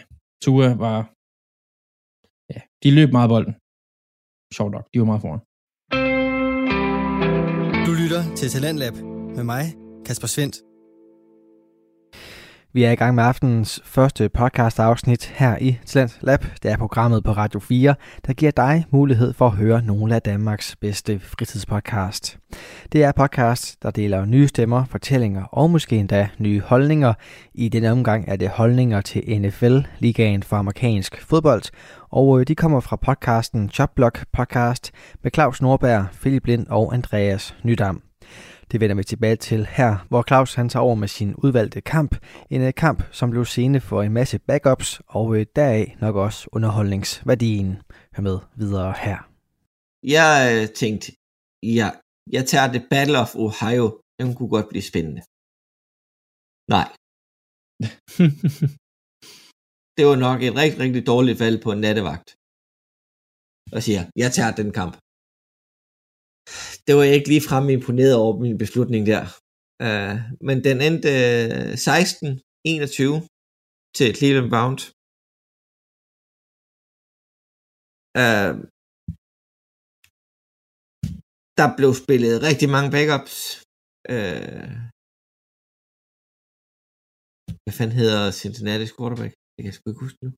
[0.43, 0.99] Tua var,
[2.53, 3.55] ja, de løb meget bolden.
[4.57, 5.41] Sjovt nok, de var meget foran.
[7.87, 8.95] Du lytter til Talentlab
[9.37, 9.65] med mig,
[10.07, 10.68] Kasper Svendt.
[12.73, 16.45] Vi er i gang med aftenens første podcast afsnit her i Talent Lab.
[16.63, 17.95] Det er programmet på Radio 4,
[18.27, 22.39] der giver dig mulighed for at høre nogle af Danmarks bedste fritidspodcast.
[22.93, 27.15] Det er podcast, der deler nye stemmer, fortællinger og måske endda nye holdninger.
[27.55, 31.63] I denne omgang er det holdninger til NFL, ligaen for amerikansk fodbold,
[32.11, 34.91] og øh, de kommer fra podcasten Chopblock Podcast
[35.23, 38.08] med Claus Norberg, Philip Lind og Andreas Nydam.
[38.71, 42.17] Det vender vi tilbage til her, hvor Claus han tager over med sin udvalgte kamp.
[42.51, 46.49] En øh, kamp, som blev scene for en masse backups, og øh, deraf nok også
[46.53, 47.71] underholdningsværdien.
[48.15, 49.19] Hør med videre her.
[50.17, 51.09] Jeg øh, tænkte,
[51.79, 51.89] ja,
[52.37, 53.87] jeg tager det Battle of Ohio.
[54.21, 55.23] Den kunne godt blive spændende.
[56.75, 56.89] Nej,
[59.97, 62.29] det var nok et rigtig, rigtig dårligt valg på en nattevagt.
[63.75, 64.95] Og siger, jeg tager den kamp.
[66.87, 69.25] Det var jeg ikke lige fremme imponeret over min beslutning der.
[69.87, 71.11] Uh, men den endte
[71.55, 73.27] uh, 16-21
[73.97, 74.83] til Cleveland Browns.
[78.23, 78.55] Uh,
[81.61, 83.35] der blev spillet rigtig mange backups.
[84.15, 84.71] Uh,
[87.63, 89.33] hvad fanden hedder Cincinnati's quarterback?
[89.53, 90.31] Det kan jeg sgu ikke huske nu.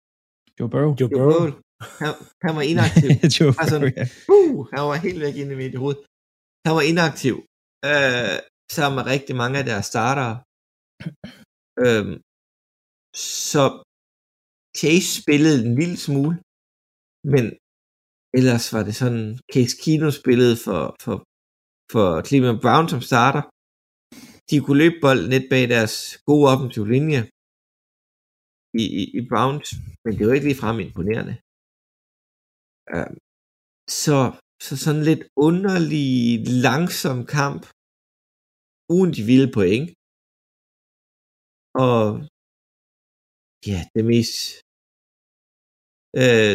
[0.57, 0.93] Joe Burrow.
[1.01, 1.70] Joe Joe Burrow.
[2.01, 2.12] Han,
[2.45, 3.09] han var inaktiv.
[3.37, 4.05] Joe Altså, ja.
[4.35, 5.99] uh, han var helt væk inde i mit hoved.
[6.66, 7.35] Han var inaktiv.
[7.91, 8.37] Øh,
[8.76, 10.35] sammen med rigtig mange af deres startere.
[11.85, 12.14] Øhm,
[13.53, 13.64] så
[14.81, 16.35] Chase spillede en lille smule,
[17.35, 17.45] men
[18.39, 21.16] ellers var det sådan, Case Kino spillede for, for,
[21.93, 23.43] for Cleveland Brown som starter.
[24.51, 25.97] De kunne løbe bolden lidt bag deres
[26.28, 27.20] gode offensive linje
[28.83, 29.68] i, i, i Browns,
[30.05, 31.35] men det var ikke ligefrem imponerende.
[32.95, 33.11] Øh,
[34.05, 34.18] så,
[34.66, 36.11] så sådan lidt underlig,
[36.66, 37.62] langsom kamp,
[38.97, 39.86] uden de vilde point.
[41.86, 42.03] Og
[43.70, 44.34] ja, det mest
[46.22, 46.55] øh,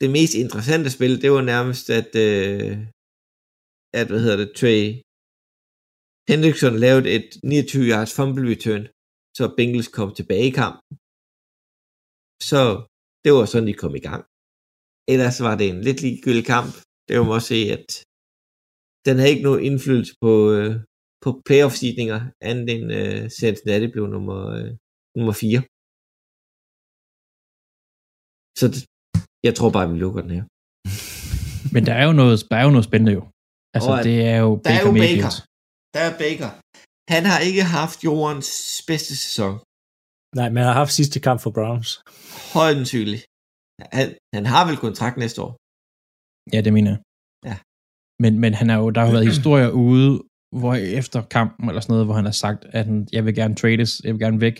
[0.00, 2.72] det mest interessante spil, det var nærmest, at, øh,
[4.00, 4.82] at hvad hedder det, Trey
[6.30, 8.82] Hendrickson lavede et 29 yards fumble return,
[9.38, 10.84] så Bengals kom tilbage i kampen.
[12.50, 12.60] Så
[13.24, 14.22] det var sådan, de kom i gang
[15.12, 16.72] ellers var det en lidt ligegyldig kamp.
[17.06, 17.86] Det var også se, at
[19.06, 20.72] den havde ikke nogen indflydelse på, øh,
[21.24, 22.18] på playoff-sidninger,
[22.50, 24.70] andet end øh, Cincinnati blev nummer, øh,
[25.16, 25.60] nummer 4.
[28.60, 28.80] Så det,
[29.46, 30.44] jeg tror bare, vi lukker den her.
[31.74, 33.22] Men der er jo noget, der er jo noget spændende jo.
[33.76, 35.22] Altså, Og det er jo Der er Baker jo Mayfield.
[35.22, 35.32] Baker.
[35.94, 36.50] Der er Baker.
[37.14, 38.48] Han har ikke haft jordens
[38.88, 39.52] bedste sæson.
[40.38, 41.90] Nej, men han har haft sidste kamp for Browns.
[42.56, 42.84] Højden
[43.96, 45.52] Han, han har vel kontrakt næste år.
[46.54, 47.00] Ja, det mener jeg.
[47.48, 47.56] Ja.
[48.22, 50.22] Men, men han er jo, der har jo været historier ude,
[50.60, 53.54] hvor efter kampen eller sådan noget, hvor han har sagt, at han, jeg vil gerne
[53.54, 54.56] trades, jeg vil gerne væk.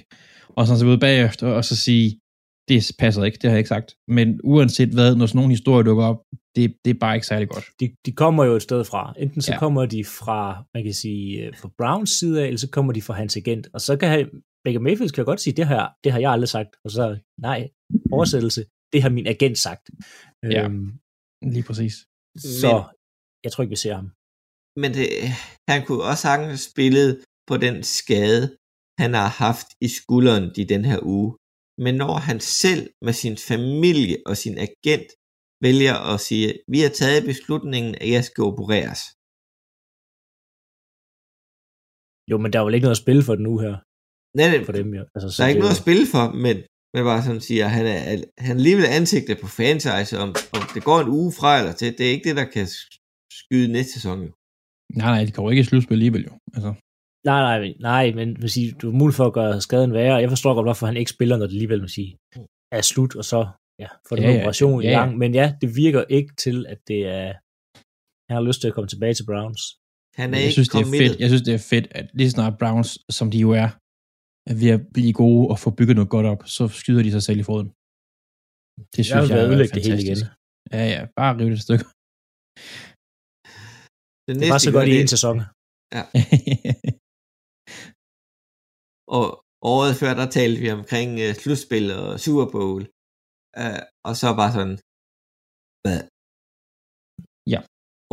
[0.57, 2.21] Og så er han så ude bagefter og så sige,
[2.69, 3.95] det passer ikke, det har jeg ikke sagt.
[4.09, 6.21] Men uanset hvad, når sådan nogle historier dukker op,
[6.57, 7.65] det, det er bare ikke særlig godt.
[7.81, 9.15] De, de kommer jo et sted fra.
[9.19, 9.59] Enten så Ja.
[9.59, 13.03] kommer de fra, man kan sige, øh, fra Browns side af, eller så kommer de
[13.03, 13.69] fra hans agent.
[13.75, 14.31] Og så kan han,
[14.65, 16.69] Baker Mayfield kan jo godt sige, det har, det har jeg aldrig sagt.
[16.85, 17.69] Og så, nej,
[18.13, 18.65] oversættelse,
[18.95, 19.85] det har min agent sagt.
[20.55, 20.63] Ja.
[20.65, 20.87] Øhm,
[21.55, 21.95] Lige præcis.
[22.61, 22.85] så Men-
[23.45, 24.09] jeg tror ikke, vi ser ham.
[24.83, 25.07] Men det,
[25.71, 27.11] han kunne også sagtens have spillet
[27.49, 28.45] på den skade,
[29.03, 31.31] han har haft i skulderen i den her uge.
[31.85, 35.09] Men når han selv med sin familie og sin agent
[35.67, 39.03] vælger at sige, vi har taget beslutningen, at jeg skal opereres.
[42.31, 43.75] Jo, men der er vel ikke noget at spille for den nu her,
[44.39, 45.03] Nej, nej, for dem jo.
[45.15, 46.57] Altså, så der er ikke det noget at spille for, men,
[46.95, 47.99] men bare sådan siger, han er,
[48.47, 51.99] han er alligevel ansigtet på franchise, om, om det går en uge fra eller til,
[51.99, 52.67] det er ikke det, der kan
[53.41, 54.19] skyde næste sæson.
[54.27, 54.31] Jo.
[55.01, 56.33] Nej, nej, det kommer ikke i slutspil alligevel jo.
[56.57, 56.75] Altså,
[57.31, 60.17] Nej, nej, nej, men vil sige, du er mulig for at gøre skaden værre.
[60.17, 62.17] Jeg forstår godt, hvorfor han ikke spiller, når det alligevel vil sige,
[62.73, 63.41] er slut, og så
[63.83, 65.19] ja, får den Ja, ja, ja, operation ja, i gang.
[65.19, 67.33] Men ja, det virker ikke til, at det er...
[68.29, 69.63] Han har lyst til at komme tilbage til Browns.
[70.21, 71.21] Han er jeg ikke synes, det er fedt.
[71.21, 73.69] Jeg synes, det er fedt, at lige snart Browns, som de jo er,
[74.51, 77.25] er ved at blive gode og få bygget noget godt op, så skyder de sig
[77.29, 77.69] selv i foden.
[78.93, 80.17] Det Jeg synes jeg, være er ødelægge det hele igen.
[80.17, 80.73] fantastisk.
[80.77, 81.85] Ja, ja, bare rive det et stykke.
[84.27, 85.37] Det, Det var så godt i en sæson.
[89.19, 89.27] Og
[89.73, 92.83] året før, der talte vi omkring uh, slutspil og Super Bowl.
[93.63, 94.77] Uh, og så bare sådan,
[95.85, 96.01] hvad?
[97.55, 97.61] Ja.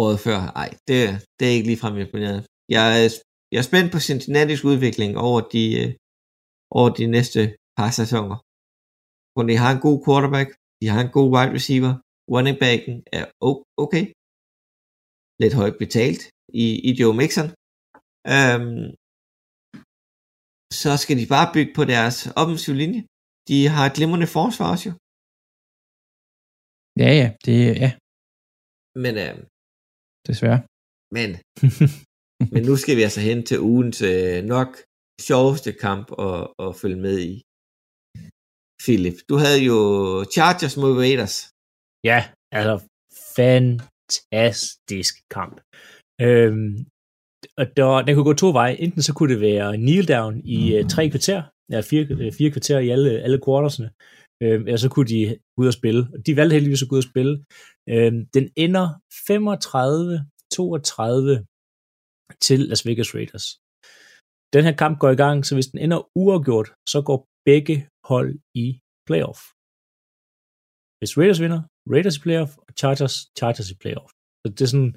[0.04, 1.00] Året før, ej, det,
[1.38, 2.40] det er ikke ligefrem imponeret.
[2.76, 3.06] Jeg er,
[3.54, 5.90] jeg er spændt på Cincinnati's udvikling over de, uh,
[6.78, 7.41] over de næste
[7.78, 8.38] par sæsoner.
[9.34, 10.49] For de har en god quarterback,
[10.82, 11.93] de har en god wide receiver,
[12.34, 13.26] running backen er
[13.86, 14.05] okay.
[15.43, 16.22] Lidt højt betalt
[16.63, 17.47] i, i Joe Mixon.
[18.36, 18.67] Um,
[20.82, 23.01] så skal de bare bygge på deres offensive linje.
[23.49, 24.93] De har et glimrende forsvar også jo.
[27.03, 27.91] ja, ja, det ja,
[29.03, 29.36] Men, øh,
[30.30, 30.59] desværre.
[31.17, 31.30] men,
[32.53, 34.69] men nu skal vi altså hen til ugens øh, nok
[35.28, 37.34] sjoveste kamp at, at følge med i.
[38.84, 39.78] Philip, du havde jo
[40.36, 41.36] Chargers mod Raiders.
[42.09, 42.19] Ja,
[42.59, 42.76] altså
[43.38, 45.55] fantastisk kamp.
[46.28, 46.72] Øhm,
[47.59, 48.82] og der, den kunne gå to veje.
[48.86, 51.41] Enten så kunne det være kneel down i uh, tre kvarter,
[51.72, 53.89] ja, fire, øh, fire kvarter i alle, alle quartersne,
[54.43, 56.01] øhm, eller så kunne de ud og spille.
[56.13, 57.34] Og de valgte heldigvis at gå ud og spille.
[57.89, 58.88] Øhm, den ender
[59.30, 61.45] 35-32
[62.41, 63.61] til Las Vegas Raiders.
[64.54, 67.78] Den her kamp går i gang, så hvis den ender uafgjort, så går begge
[68.12, 68.32] hold
[68.64, 68.66] i
[69.08, 69.41] playoff.
[70.99, 71.62] Hvis Raiders vinder,
[71.93, 74.12] Raiders i playoff, og Chargers, Chargers i playoff.
[74.41, 74.93] Så det er sådan,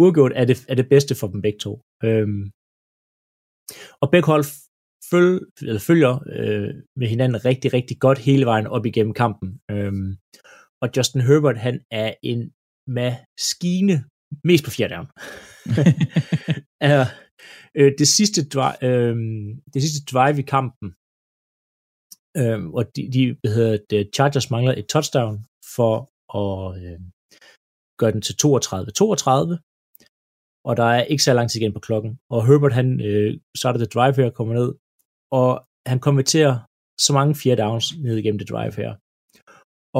[0.00, 1.72] uafgjort er det, er det bedste for dem begge to.
[2.06, 2.44] Øhm,
[4.02, 4.44] og begge hold
[5.10, 5.34] føl,
[5.68, 6.70] eller følger øh,
[7.00, 9.48] med hinanden rigtig, rigtig godt hele vejen op igennem kampen.
[9.74, 10.10] Øhm,
[10.82, 12.40] og Justin Herbert, han er en
[12.98, 13.96] maskine,
[14.44, 14.94] mest på fjerde
[16.80, 17.04] er,
[17.78, 19.16] øh, det, sidste drive, øh,
[19.72, 20.88] det sidste drive i kampen,
[22.40, 25.34] øh, og de, de hvad hedder det, Chargers mangler et touchdown
[25.76, 25.94] for
[26.40, 27.00] at øh,
[28.00, 29.58] gøre den til 32-32,
[30.68, 32.18] og der er ikke så lang tid igen på klokken.
[32.30, 34.70] Og Herbert, han øh, starter det drive her, kommer ned,
[35.30, 35.50] og
[35.86, 36.54] han konverterer
[37.00, 38.92] så mange fjerde downs ned igennem det drive her.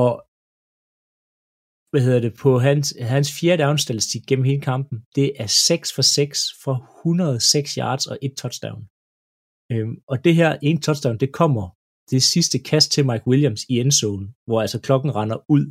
[0.03, 0.13] Og
[1.91, 5.95] hvad hedder det, på hans, hans fjerde down statistik gennem hele kampen, det er 6
[5.95, 8.83] for 6 for 106 yards og et touchdown.
[9.73, 11.65] Øhm, og det her ene touchdown, det kommer
[12.11, 15.65] det sidste kast til Mike Williams i endzone, hvor altså klokken render ud,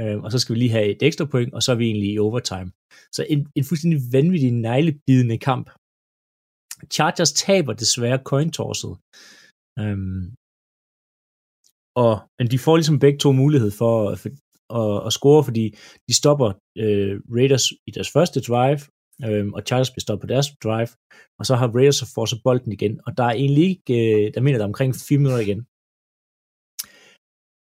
[0.00, 2.10] øhm, og så skal vi lige have et ekstra point, og så er vi egentlig
[2.12, 2.70] i overtime.
[3.16, 5.66] Så en, en fuldstændig vanvittig neglebidende kamp.
[6.96, 8.94] Chargers taber desværre coin tosset.
[9.82, 10.24] Øhm,
[12.04, 14.28] og, men de får ligesom begge to mulighed for, for
[14.80, 15.64] at, at score, fordi
[16.08, 16.48] de stopper
[16.82, 18.80] øh, Raiders i deres første drive,
[19.26, 20.90] øh, og Chargers bliver stoppet på deres drive,
[21.38, 24.34] og så har Raiders så får så bolden igen, og der er egentlig ikke, øh,
[24.34, 25.60] der mener der er omkring 4 minutter igen.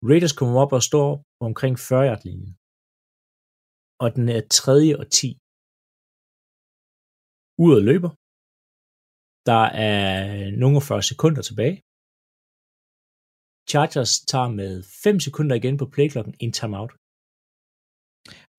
[0.09, 2.53] Raiders kommer op og står på omkring 40 yard linjen.
[4.03, 5.27] Og den er tredje og 10.
[7.63, 8.11] Uret løber.
[9.49, 10.01] Der er
[10.61, 11.77] nogle 40 sekunder tilbage.
[13.70, 16.91] Chargers tager med 5 sekunder igen på playklokken en timeout.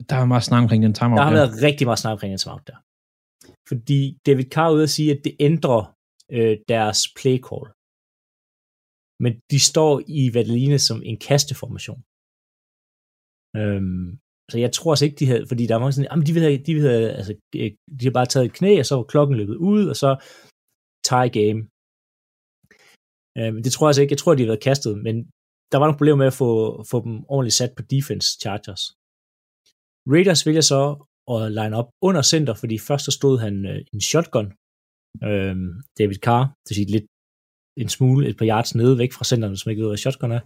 [0.09, 1.19] Der er meget snak omkring den timeout.
[1.19, 1.41] Der har der.
[1.41, 2.79] været rigtig meget snak omkring en timeout der.
[3.71, 5.83] Fordi David Carr er ude at sige, at det ændrer
[6.37, 7.67] øh, deres play call.
[9.25, 12.01] Men de står i hvad det ligner som en kasteformation.
[13.61, 14.09] Øhm,
[14.51, 16.63] så jeg tror også ikke, de havde, fordi der er mange sådan, jamen de have,
[16.67, 19.57] de have, altså, øh, de har bare taget et knæ, og så var klokken løbet
[19.57, 20.11] ud, og så
[21.09, 21.61] tie game.
[23.39, 25.15] Øh, det tror jeg altså ikke, jeg tror, de har været kastet, men
[25.71, 26.51] der var nogle problemer med at få,
[26.91, 28.83] få dem ordentligt sat på defense Chargers.
[30.13, 30.81] Raiders vælger så
[31.35, 34.49] at line op under center, fordi først så stod han øh, en shotgun,
[35.29, 35.57] øh,
[35.99, 37.09] David Carr, det vil lidt
[37.83, 40.43] en smule, et par yards nede væk fra centeren, som ikke ved, hvad shotgun er.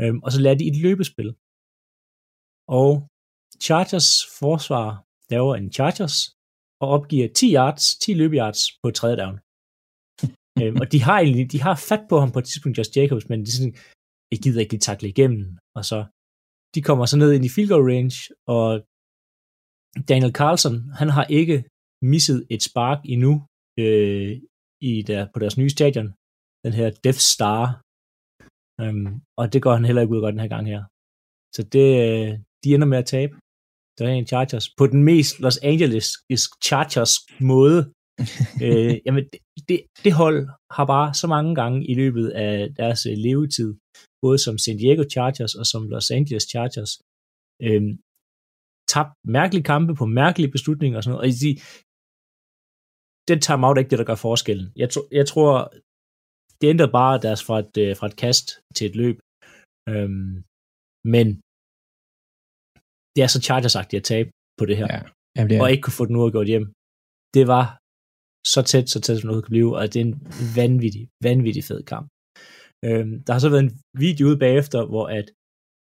[0.00, 1.30] Øh, og så lader de et løbespil.
[2.80, 2.90] Og
[3.66, 4.10] Chargers
[4.40, 4.88] forsvar
[5.32, 6.16] laver en Chargers
[6.82, 9.36] og opgiver 10 yards, 10 løbeyards på tredje down
[10.62, 13.28] øhm, og de har egentlig, de har fat på ham på et tidspunkt, Josh Jacobs,
[13.28, 13.74] men de sådan,
[14.32, 15.44] jeg gider ikke lige takle igennem,
[15.76, 15.98] og så
[16.74, 18.16] de kommer så ned ind i field goal range,
[18.56, 18.68] og
[20.10, 21.58] Daniel Carlson, han har ikke
[22.12, 23.32] misset et spark endnu
[23.82, 24.32] øh,
[24.90, 26.08] i der, på deres nye stadion,
[26.64, 27.62] den her Death Star,
[28.80, 30.82] øhm, og det går han heller ikke ud godt den her gang her.
[31.56, 32.30] Så det, øh,
[32.62, 33.34] de ender med at tabe.
[33.98, 36.08] Der er en Chargers på den mest Los Angeles
[36.66, 37.14] Chargers
[37.52, 37.80] måde.
[38.64, 39.24] øh, jamen,
[39.68, 40.38] det, det, hold
[40.76, 43.70] har bare så mange gange i løbet af deres øh, levetid,
[44.24, 46.92] både som San Diego Chargers og som Los Angeles Chargers,
[47.66, 47.82] øh,
[48.92, 51.26] tabt mærkelige kampe på mærkelige beslutninger og sådan noget.
[51.26, 51.50] Og de,
[53.30, 54.66] den timeout er ikke det, der gør forskellen.
[54.82, 55.52] Jeg, tro, jeg tror,
[56.60, 58.46] det ændrer bare deres fra et, øh, fra et kast
[58.76, 59.16] til et løb.
[59.92, 60.32] Øhm,
[61.14, 61.26] men
[63.14, 64.88] det er så Chargers-agtigt at tabe på det her.
[64.94, 65.00] Ja,
[65.36, 65.62] ja det er.
[65.62, 66.66] Og ikke kunne få den uafgjort hjem.
[67.36, 67.66] Det var
[68.46, 70.20] så tæt, så tæt som noget kan blive, og det er en
[70.56, 72.08] vanvittig, vanvittig fed kamp.
[72.84, 75.26] Øhm, der har så været en video ude bagefter, hvor at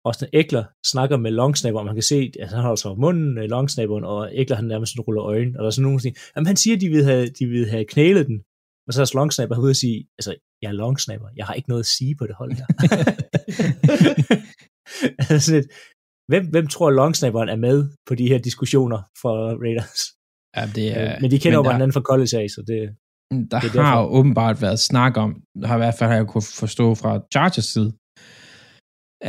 [0.05, 3.39] Austin Eckler snakker med longsnapper, og man kan se, at han holder sig over munden,
[3.39, 6.03] øh, longsnapperen, og Eckler han nærmest sådan ruller øjnene, og der er sådan nogen, der
[6.03, 8.39] siger, jamen han siger, at de vil have, de vil have knælet den,
[8.87, 11.83] og så er longsnapper ude og sige, altså, jeg er longsnapper, jeg har ikke noget
[11.83, 12.67] at sige på det hold her.
[15.33, 15.55] altså,
[16.31, 17.79] hvem, hvem tror longsnapperen er med
[18.09, 19.35] på de her diskussioner for
[19.65, 20.01] Raiders?
[20.57, 22.81] Ja, det er, men de kender jo hinanden fra college af, så det...
[23.51, 25.31] Der det har jo åbenbart været snak om,
[25.69, 27.91] har i hvert fald har jeg kunne forstå fra Chargers side,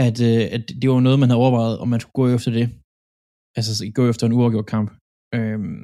[0.05, 2.67] at, øh, at det var noget, man havde overvejet, om man skulle gå efter det.
[3.57, 4.89] Altså gå efter en uafgjort kamp.
[5.38, 5.82] Øhm,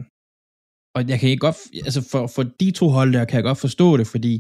[0.96, 3.62] og jeg kan ikke godt, altså for, for de to hold der, kan jeg godt
[3.68, 4.34] forstå det, fordi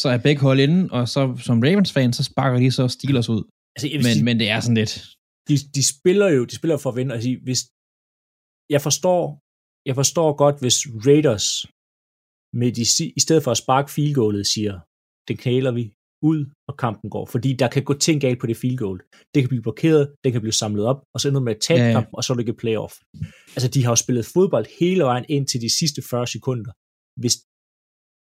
[0.00, 3.42] så er begge hold inde, og så som Ravens-fan, så sparker de så Steelers ud.
[3.74, 4.94] Altså, men, sige, men det er sådan lidt...
[5.48, 7.60] De, de spiller jo, de spiller for at vinde, og sige, hvis,
[8.74, 9.22] jeg forstår,
[9.88, 11.46] jeg forstår godt, hvis Raiders
[12.60, 12.84] med de,
[13.16, 14.74] i stedet for at sparke field goalet, siger,
[15.28, 15.84] det knæler vi
[16.22, 17.26] ud, og kampen går.
[17.26, 18.98] Fordi der kan gå ting galt på det field goal.
[19.34, 21.80] Det kan blive blokeret, det kan blive samlet op, og så ender med at tabe
[21.80, 21.92] ja, ja.
[21.92, 22.94] kampen, og så er det ikke playoff.
[23.56, 26.72] Altså, de har jo spillet fodbold hele vejen ind til de sidste 40 sekunder.
[27.20, 27.34] Hvis,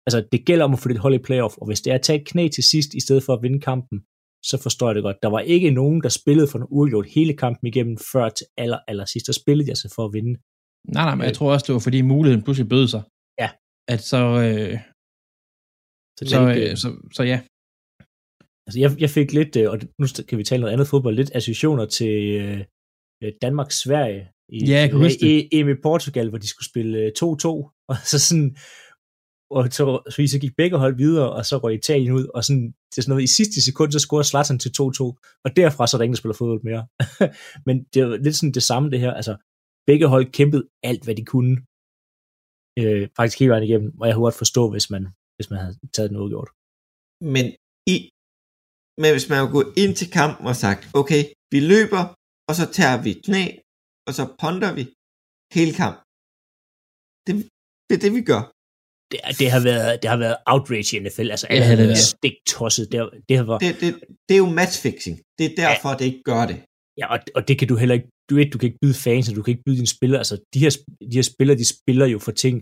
[0.07, 2.01] altså, det gælder om at få det hold i playoff, og hvis det er at
[2.01, 3.97] tage et knæ til sidst, i stedet for at vinde kampen,
[4.45, 5.17] så forstår jeg det godt.
[5.23, 8.79] Der var ikke nogen, der spillede for en uafgjort hele kampen igennem, før til aller,
[8.87, 9.27] aller sidst.
[9.27, 10.33] Der spillede jeg sig for at vinde.
[10.95, 13.03] Nej, nej, men jeg tror også, det var fordi muligheden pludselig bød sig.
[13.41, 13.49] Ja.
[13.87, 14.21] At så...
[14.47, 14.79] Øh,
[16.19, 16.87] så, så, øh, så,
[17.17, 17.39] så ja.
[18.65, 21.31] Altså, jeg, jeg fik lidt, øh, og nu kan vi tale noget andet fodbold, lidt
[21.35, 22.15] associationer til
[23.23, 27.11] øh, Danmark-Sverige i, ja, jeg kan huske i, i, i Portugal, hvor de skulle spille
[27.19, 27.47] 2-2,
[27.89, 28.57] og så sådan,
[29.51, 32.65] og så, så, så gik begge hold videre, og så røg Italien ud, og sådan,
[32.89, 34.81] det er sådan noget, i sidste sekund, så scorede Zlatan til 2-2,
[35.45, 36.83] og derfra så er der ingen, der spiller fodbold mere.
[37.67, 39.33] Men det er lidt sådan det samme det her, altså,
[39.89, 41.53] begge hold kæmpede alt, hvad de kunne,
[42.79, 45.03] øh, faktisk hele vejen igennem, og jeg kunne godt forstå, hvis man,
[45.35, 46.49] hvis man havde taget den udgjort.
[47.33, 47.45] Men,
[47.93, 47.95] i,
[49.01, 51.21] men hvis man går ind til kampen og sagt, okay,
[51.53, 52.03] vi løber,
[52.49, 53.43] og så tager vi knæ,
[54.07, 54.83] og så ponder vi
[55.57, 56.03] hele kampen.
[57.25, 57.33] Det,
[57.87, 58.43] det er det, vi gør
[59.13, 61.27] det, det, har været, det har været outrage i NFL.
[61.35, 62.85] Altså, alle ja, har været stik tosset.
[62.91, 62.99] Det,
[63.29, 63.61] det, har været...
[63.61, 63.89] det, det,
[64.27, 65.15] det, er jo matchfixing.
[65.37, 65.95] Det er derfor, ja.
[65.99, 66.57] det ikke gør det.
[66.99, 68.09] Ja, og, og det kan du heller ikke.
[68.29, 70.19] Du, ved, du kan ikke byde fans, og du kan ikke byde dine spillere.
[70.23, 70.71] Altså, de her,
[71.11, 72.55] de her spillere, de spiller jo for ting.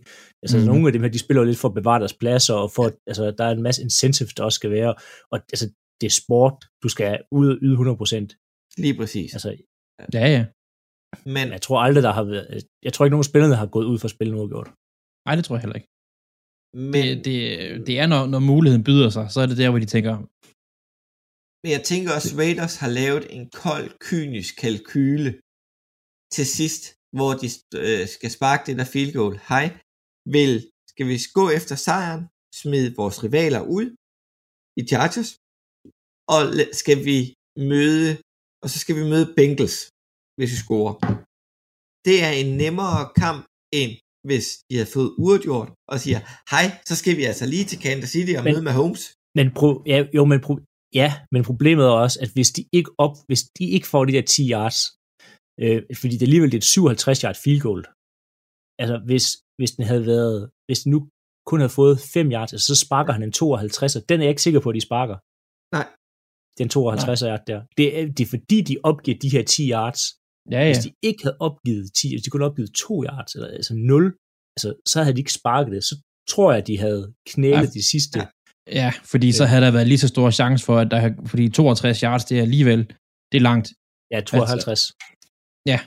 [0.43, 0.63] Altså, mm.
[0.63, 2.85] nogle af dem her, de spiller jo lidt for at bevare deres pladser, og for,
[3.07, 4.91] altså, der er en masse incentives, der også skal være.
[5.31, 5.65] Og altså,
[6.01, 6.55] det er sport.
[6.83, 8.77] Du skal ud og yde 100%.
[8.77, 9.33] Lige præcis.
[9.33, 9.49] Altså,
[10.13, 10.45] ja, ja.
[11.25, 12.63] Men jeg tror aldrig, der har været...
[12.83, 14.69] Jeg tror ikke, nogen spillere har gået ud for at spille noget gjort.
[15.25, 15.90] Nej, det tror jeg heller ikke.
[16.73, 17.37] Men det, det,
[17.87, 20.13] det er, når, når muligheden byder sig, så er det der, hvor de tænker,
[21.63, 25.31] Men jeg tænker også, Raiders har lavet en kold, kynisk kalkyle
[26.35, 26.83] til sidst,
[27.17, 27.47] hvor de
[27.83, 29.35] øh, skal sparke det der field goal.
[29.51, 29.65] Hej,
[30.35, 30.53] vil,
[30.91, 32.23] skal vi gå efter sejren,
[32.61, 33.85] smide vores rivaler ud
[34.79, 35.31] i Chargers,
[36.33, 36.41] og
[36.81, 37.17] skal vi
[37.71, 38.11] møde,
[38.63, 39.77] og så skal vi møde Bengals,
[40.37, 40.95] hvis vi scorer.
[42.07, 43.41] Det er en nemmere kamp,
[43.81, 43.91] end
[44.27, 46.19] hvis de har fået uafgjort, og siger,
[46.53, 49.03] hej, så skal vi altså lige til Kansas City og men, møde med Holmes.
[49.37, 50.53] Men, pro, ja, jo, men, pro,
[51.01, 54.13] ja, men problemet er også, at hvis de ikke, op, hvis de ikke får de
[54.17, 54.79] der 10 yards,
[55.63, 57.83] øh, fordi det er alligevel et 57 yard field goal,
[58.81, 59.25] altså hvis,
[59.59, 60.99] hvis den havde været, hvis den nu
[61.49, 64.33] kun havde fået 5 yards, altså, så sparker han en 52, og den er jeg
[64.33, 65.17] ikke sikker på, at de sparker.
[65.77, 65.87] Nej.
[66.59, 67.59] Den 52 yard der.
[67.77, 70.01] Det er, det er fordi, de opgiver de her 10 yards.
[70.53, 70.67] Ja, ja.
[70.69, 73.73] Hvis de ikke havde opgivet 10, hvis de kunne have opgivet 2 yards, eller altså
[73.75, 74.17] 0,
[74.55, 75.83] altså, så havde de ikke sparket det.
[75.83, 75.95] Så
[76.31, 77.77] tror jeg, at de havde knælet ja.
[77.77, 78.19] de sidste.
[78.19, 78.27] Ja.
[78.81, 81.99] Ja, fordi så havde der været lige så stor chance for, at der, fordi 62
[81.99, 82.79] yards, det er alligevel,
[83.31, 83.67] det er langt.
[84.13, 84.67] Ja, 52.
[84.67, 84.93] Altså,
[85.71, 85.79] ja.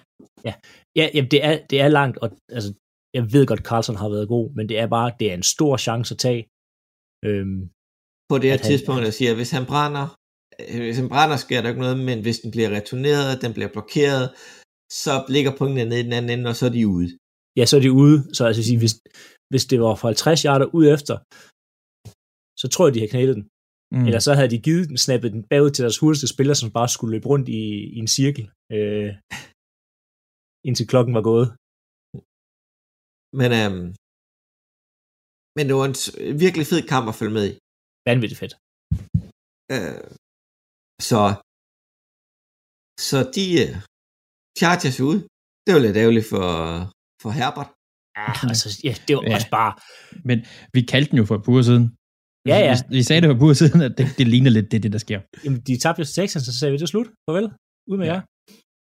[0.47, 0.55] Ja,
[0.99, 2.71] ja jamen, det, er, det er langt, og altså,
[3.17, 5.77] jeg ved godt, Carlson har været god, men det er bare, det er en stor
[5.87, 6.43] chance at tage.
[7.27, 7.61] Øhm,
[8.31, 10.07] på det her tidspunkt, han, jeg siger, hvis han brænder,
[10.85, 14.25] hvis han brænder, sker der ikke noget, men hvis den bliver returneret, den bliver blokeret,
[15.03, 17.09] så ligger punktene nede i den anden ende, og så er de ude.
[17.59, 18.17] Ja, så er de ude.
[18.37, 18.95] Så altså, sige, hvis,
[19.53, 21.15] hvis det var for 50 yarder ud efter,
[22.61, 23.45] så tror jeg, de har knælet den.
[23.95, 24.07] Mm.
[24.07, 26.89] Eller så havde de givet den, snappet den bagud til deres hurtigste spiller, som bare
[26.89, 27.63] skulle løbe rundt i,
[27.97, 28.45] i en cirkel,
[28.77, 29.11] øh,
[30.69, 31.49] indtil klokken var gået.
[33.41, 33.87] Men, øhm,
[35.57, 35.97] men det var en
[36.45, 37.53] virkelig fed kamp at følge med i.
[38.09, 38.55] Vanvittigt fedt.
[39.75, 40.01] Øh,
[41.01, 41.21] så
[43.09, 43.45] så de
[44.59, 45.17] Chargers ud.
[45.65, 46.49] Det var lidt ærgerligt for,
[47.23, 47.71] for Herbert.
[48.19, 49.35] Ja, altså, ja, det var ja.
[49.37, 49.73] også bare...
[50.29, 50.39] Men
[50.75, 51.87] vi kaldte den jo for et par siden.
[52.51, 52.75] Ja, ja.
[52.75, 54.93] Vi, vi sagde det for et par siden, at det, det ligner lidt det, det,
[54.97, 55.21] der sker.
[55.45, 57.09] Jamen, de tabte jo til Texans, så sagde vi, det er slut.
[57.27, 57.49] Farvel.
[57.91, 58.13] Ud med ja.
[58.15, 58.23] jer.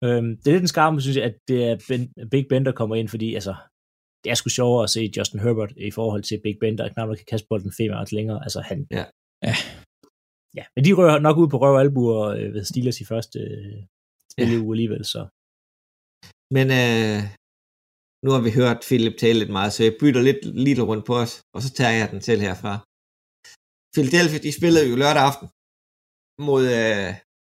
[0.05, 2.03] Øhm, det er lidt en skarpe, synes jeg, at det er ben,
[2.33, 3.55] Big Ben, der kommer ind, fordi altså,
[4.23, 7.09] det er sgu sjovere at se Justin Herbert i forhold til Big Ben, der knap
[7.09, 8.39] nok kan kaste bolden fem yards længere.
[8.47, 8.79] Altså, han...
[8.91, 9.05] Ja.
[9.49, 9.55] ja.
[10.59, 13.39] Ja, men de rører nok ud på røv og albuer øh, ved Steelers i første
[13.39, 13.79] øh,
[14.33, 14.71] spil ja.
[14.75, 15.21] alligevel, så...
[16.57, 17.21] Men øh,
[18.25, 21.15] nu har vi hørt Philip tale lidt meget, så jeg bytter lidt lidt rundt på
[21.23, 22.75] os, og så tager jeg den til herfra.
[23.95, 25.47] Philadelphia, de spillede jo lørdag aften
[26.49, 27.11] mod, øh,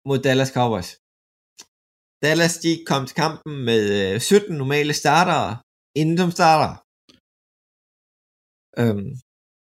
[0.09, 0.91] mod Dallas Cowboys.
[2.25, 5.49] Dallas, de kom til kampen med øh, 17 normale startere,
[6.01, 6.73] inden som starter.
[8.81, 9.11] Øhm,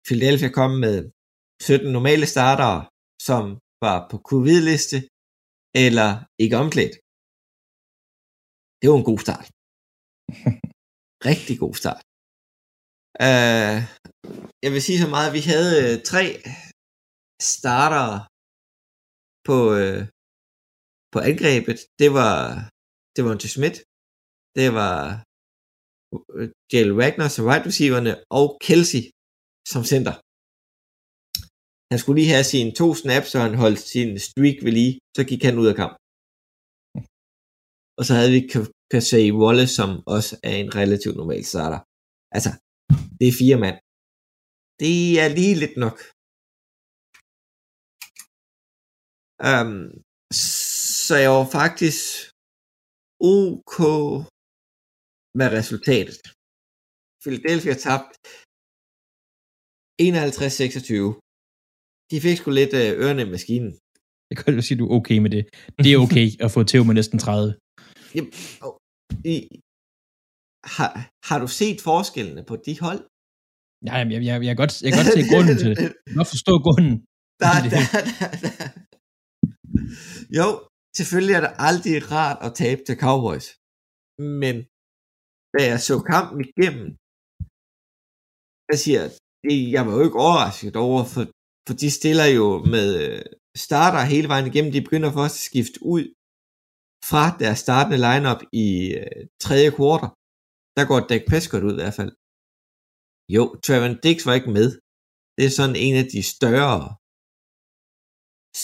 [0.07, 0.97] Philadelphia kom med
[1.63, 2.79] 17 normale startere,
[3.27, 3.45] som
[3.85, 4.99] var på covid-liste,
[5.85, 6.11] eller
[6.45, 6.95] ikke omklædt.
[8.81, 9.47] Det var en god start.
[11.31, 12.03] Rigtig god start.
[13.27, 13.79] Uh,
[14.65, 16.25] jeg vil sige så meget, at vi havde uh, tre
[17.55, 18.11] starter
[19.49, 20.01] på, uh,
[21.13, 21.79] på angrebet.
[22.01, 22.37] Det var,
[23.15, 23.77] det var til Schmidt.
[24.59, 24.97] Det var
[26.73, 29.03] Jalen Wagner som wide receiverne, og Kelsey
[29.73, 30.15] som center.
[31.93, 35.23] Han skulle lige have sine to snaps, og han holdt sin streak ved lige, så
[35.31, 35.95] gik han ud af kamp.
[37.99, 38.41] Og så havde vi
[38.93, 41.81] Kasey Wallace, som også er en relativt normal starter.
[42.37, 42.51] Altså,
[43.19, 43.77] det er fire mand.
[44.83, 45.99] Det er lige lidt nok.
[49.51, 49.75] Um,
[51.09, 52.01] så jeg var faktisk
[53.39, 53.77] ok
[55.39, 56.21] med resultatet.
[57.23, 58.13] Philadelphia tabt
[60.03, 61.22] 51-26.
[62.13, 63.73] De fik sgu lidt øh, ørerne i maskinen.
[64.31, 65.43] Jeg kan jo sige, at du er okay med det.
[65.85, 67.55] Det er okay at få til med næsten 30.
[68.15, 68.33] Jamen,
[69.33, 69.37] i,
[70.77, 70.91] har,
[71.29, 73.01] har du set forskellene på de hold?
[73.87, 75.79] Ja, jeg, jeg, jeg, kan godt, jeg kan godt se grunden til det.
[76.07, 76.95] Jeg kan forstå grunden.
[77.43, 78.67] Der, der, der, der.
[80.39, 80.47] Jo,
[80.99, 83.47] selvfølgelig er det aldrig rart at tabe til Cowboys.
[84.43, 84.55] Men
[85.55, 86.87] da jeg så kampen igennem,
[88.71, 89.03] jeg siger,
[89.75, 91.23] jeg var jo ikke overrasket over, for,
[91.67, 93.23] for de stiller jo med øh,
[93.67, 94.73] starter hele vejen igennem.
[94.73, 96.05] De begynder først at skifte ud
[97.11, 98.67] fra deres startende lineup i
[99.01, 100.11] øh, tredje kvartal.
[100.77, 102.13] Der går Dak Prescott ud i hvert fald.
[103.35, 104.69] Jo, Trevor Dix var ikke med.
[105.37, 106.83] Det er sådan en af de større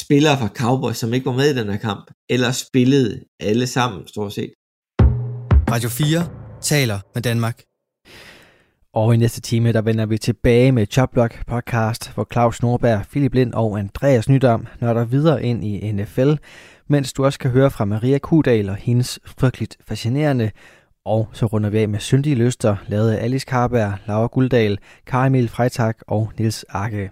[0.01, 4.01] spillere fra Cowboys, som ikke var med i den her kamp, eller spillede alle sammen,
[4.12, 4.53] stort set.
[5.74, 7.68] Radio 4 taler med Danmark.
[8.95, 13.34] Og i næste time, der vender vi tilbage med Choplock podcast, hvor Claus Norberg, Philip
[13.34, 16.32] Lind og Andreas Nydam nørder videre ind i NFL,
[16.89, 20.51] mens du også kan høre fra Maria Kudal og hendes frygteligt fascinerende
[21.09, 25.49] og så runder vi af med syndige lyster, lavet af Alice Karberg, Laura Guldal, Karimil
[25.49, 27.11] Freitag og Nils Arke.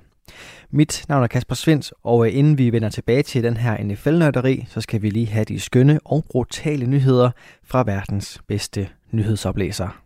[0.70, 4.64] Mit navn er Kasper Svens, og øh, inden vi vender tilbage til den her NFL-nørderi,
[4.68, 7.30] så skal vi lige have de skønne og brutale nyheder
[7.64, 10.05] fra verdens bedste nyhedsoplæser.